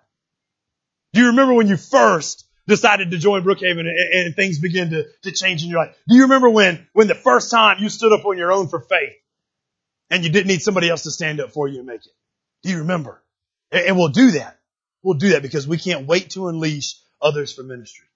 [1.13, 5.05] Do you remember when you first decided to join Brookhaven and, and things begin to,
[5.23, 5.95] to change in your life?
[6.07, 8.79] Do you remember when, when the first time you stood up on your own for
[8.79, 9.13] faith
[10.09, 12.11] and you didn't need somebody else to stand up for you and make it?
[12.63, 13.23] Do you remember?
[13.71, 14.59] And, and we'll do that.
[15.03, 18.07] We'll do that because we can't wait to unleash others for ministry.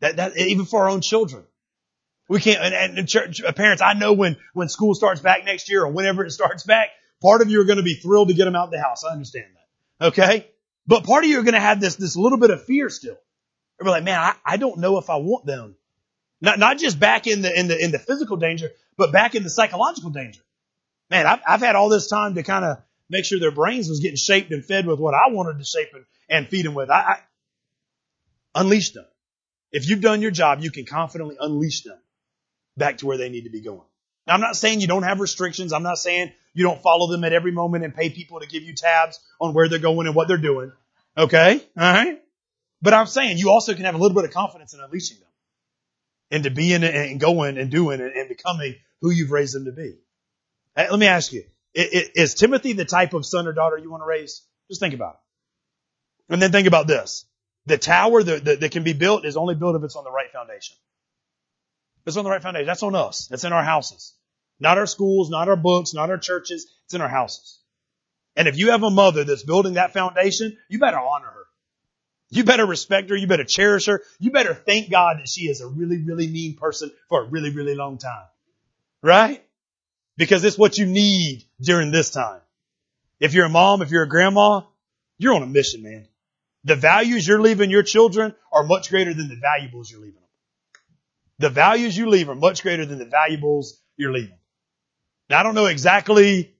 [0.00, 1.44] That, that, even for our own children.
[2.28, 5.70] We can't, and, and church, uh, parents, I know when, when school starts back next
[5.70, 6.90] year or whenever it starts back,
[7.22, 9.02] part of you are going to be thrilled to get them out of the house.
[9.02, 10.06] I understand that.
[10.08, 10.46] Okay?
[10.86, 13.18] But part of you are going to have this, this little bit of fear still.
[13.80, 15.76] You're like, man, I, I don't know if I want them.
[16.40, 19.42] Not, not just back in the, in the, in the physical danger, but back in
[19.42, 20.40] the psychological danger.
[21.10, 24.00] Man, I've, I've had all this time to kind of make sure their brains was
[24.00, 26.90] getting shaped and fed with what I wanted to shape and, and feed them with.
[26.90, 27.18] I, I
[28.54, 29.06] unleash them.
[29.70, 31.98] If you've done your job, you can confidently unleash them
[32.76, 33.82] back to where they need to be going.
[34.26, 35.72] Now, I'm not saying you don't have restrictions.
[35.72, 38.62] I'm not saying you don't follow them at every moment and pay people to give
[38.62, 40.72] you tabs on where they're going and what they're doing.
[41.16, 41.62] Okay?
[41.78, 42.22] Alright?
[42.80, 45.28] But I'm saying you also can have a little bit of confidence in unleashing them
[46.30, 49.96] into being and going and doing and becoming who you've raised them to be.
[50.76, 54.02] Hey, let me ask you, is Timothy the type of son or daughter you want
[54.02, 54.42] to raise?
[54.68, 55.14] Just think about
[56.28, 56.32] it.
[56.32, 57.24] And then think about this.
[57.66, 60.10] The tower that, that, that can be built is only built if it's on the
[60.10, 60.76] right foundation.
[62.06, 62.66] It's on the right foundation.
[62.66, 63.26] That's on us.
[63.28, 64.14] That's in our houses.
[64.60, 66.66] Not our schools, not our books, not our churches.
[66.86, 67.60] It's in our houses.
[68.36, 71.37] And if you have a mother that's building that foundation, you better honor her.
[72.30, 73.16] You better respect her.
[73.16, 74.02] You better cherish her.
[74.18, 77.50] You better thank God that she is a really, really mean person for a really,
[77.50, 78.26] really long time.
[79.02, 79.42] Right?
[80.16, 82.40] Because it's what you need during this time.
[83.20, 84.62] If you're a mom, if you're a grandma,
[85.16, 86.06] you're on a mission, man.
[86.64, 90.22] The values you're leaving your children are much greater than the valuables you're leaving them.
[91.38, 94.38] The values you leave are much greater than the valuables you're leaving.
[95.30, 96.54] Now I don't know exactly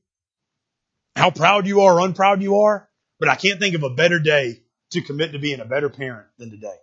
[1.16, 2.89] how proud you are or unproud you are,
[3.19, 6.26] but I can't think of a better day to commit to being a better parent
[6.39, 6.76] than today.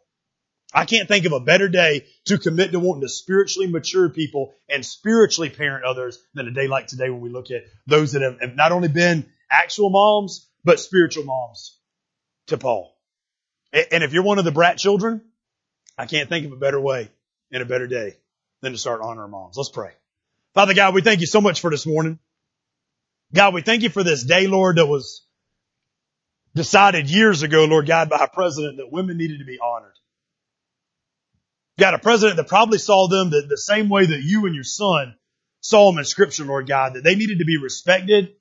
[0.73, 4.53] I can't think of a better day to commit to wanting to spiritually mature people
[4.67, 8.21] and spiritually parent others than a day like today when we look at those that
[8.21, 11.77] have not only been actual moms, but spiritual moms
[12.47, 12.93] to Paul.
[13.71, 15.21] And if you're one of the brat children,
[15.97, 17.09] I can't think of a better way
[17.51, 18.17] and a better day
[18.61, 19.57] than to start honoring moms.
[19.57, 19.91] Let's pray.
[20.53, 22.19] Father God, we thank you so much for this morning.
[23.33, 25.24] God, we thank you for this day, Lord, that was
[26.55, 29.93] decided years ago, Lord God, by a president that women needed to be honored.
[31.77, 34.63] Got a president that probably saw them the, the same way that you and your
[34.63, 35.15] son
[35.59, 38.33] saw them in scripture, Lord God, that they needed to be respected,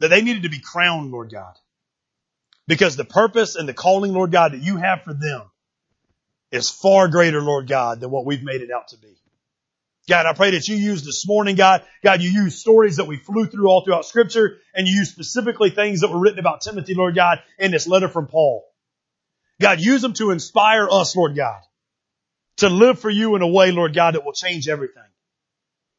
[0.00, 1.54] that they needed to be crowned, Lord God.
[2.66, 5.42] Because the purpose and the calling, Lord God, that you have for them
[6.50, 9.16] is far greater, Lord God, than what we've made it out to be.
[10.10, 11.84] God, I pray that you use this morning, God.
[12.02, 15.70] God, you use stories that we flew through all throughout scripture and you use specifically
[15.70, 18.64] things that were written about Timothy, Lord God, in this letter from Paul.
[19.60, 21.60] God, use them to inspire us, Lord God,
[22.56, 25.04] to live for you in a way, Lord God, that will change everything.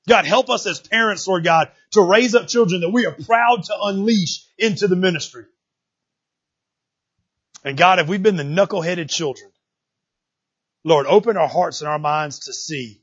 [0.09, 3.63] God, help us as parents, Lord God, to raise up children that we are proud
[3.63, 5.45] to unleash into the ministry.
[7.63, 9.51] And God, if we've been the knuckleheaded children,
[10.83, 13.00] Lord, open our hearts and our minds to see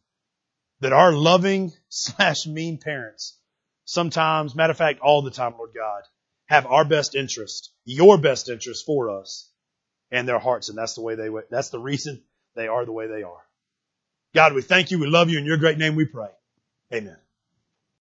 [0.80, 3.38] that our loving slash mean parents,
[3.84, 6.02] sometimes, matter of fact, all the time, Lord God,
[6.46, 9.50] have our best interest, your best interest for us
[10.10, 10.68] and their hearts.
[10.68, 12.22] And that's the way they, that's the reason
[12.54, 13.42] they are the way they are.
[14.34, 14.98] God, we thank you.
[14.98, 15.38] We love you.
[15.38, 16.28] In your great name we pray.
[16.92, 17.16] Amen.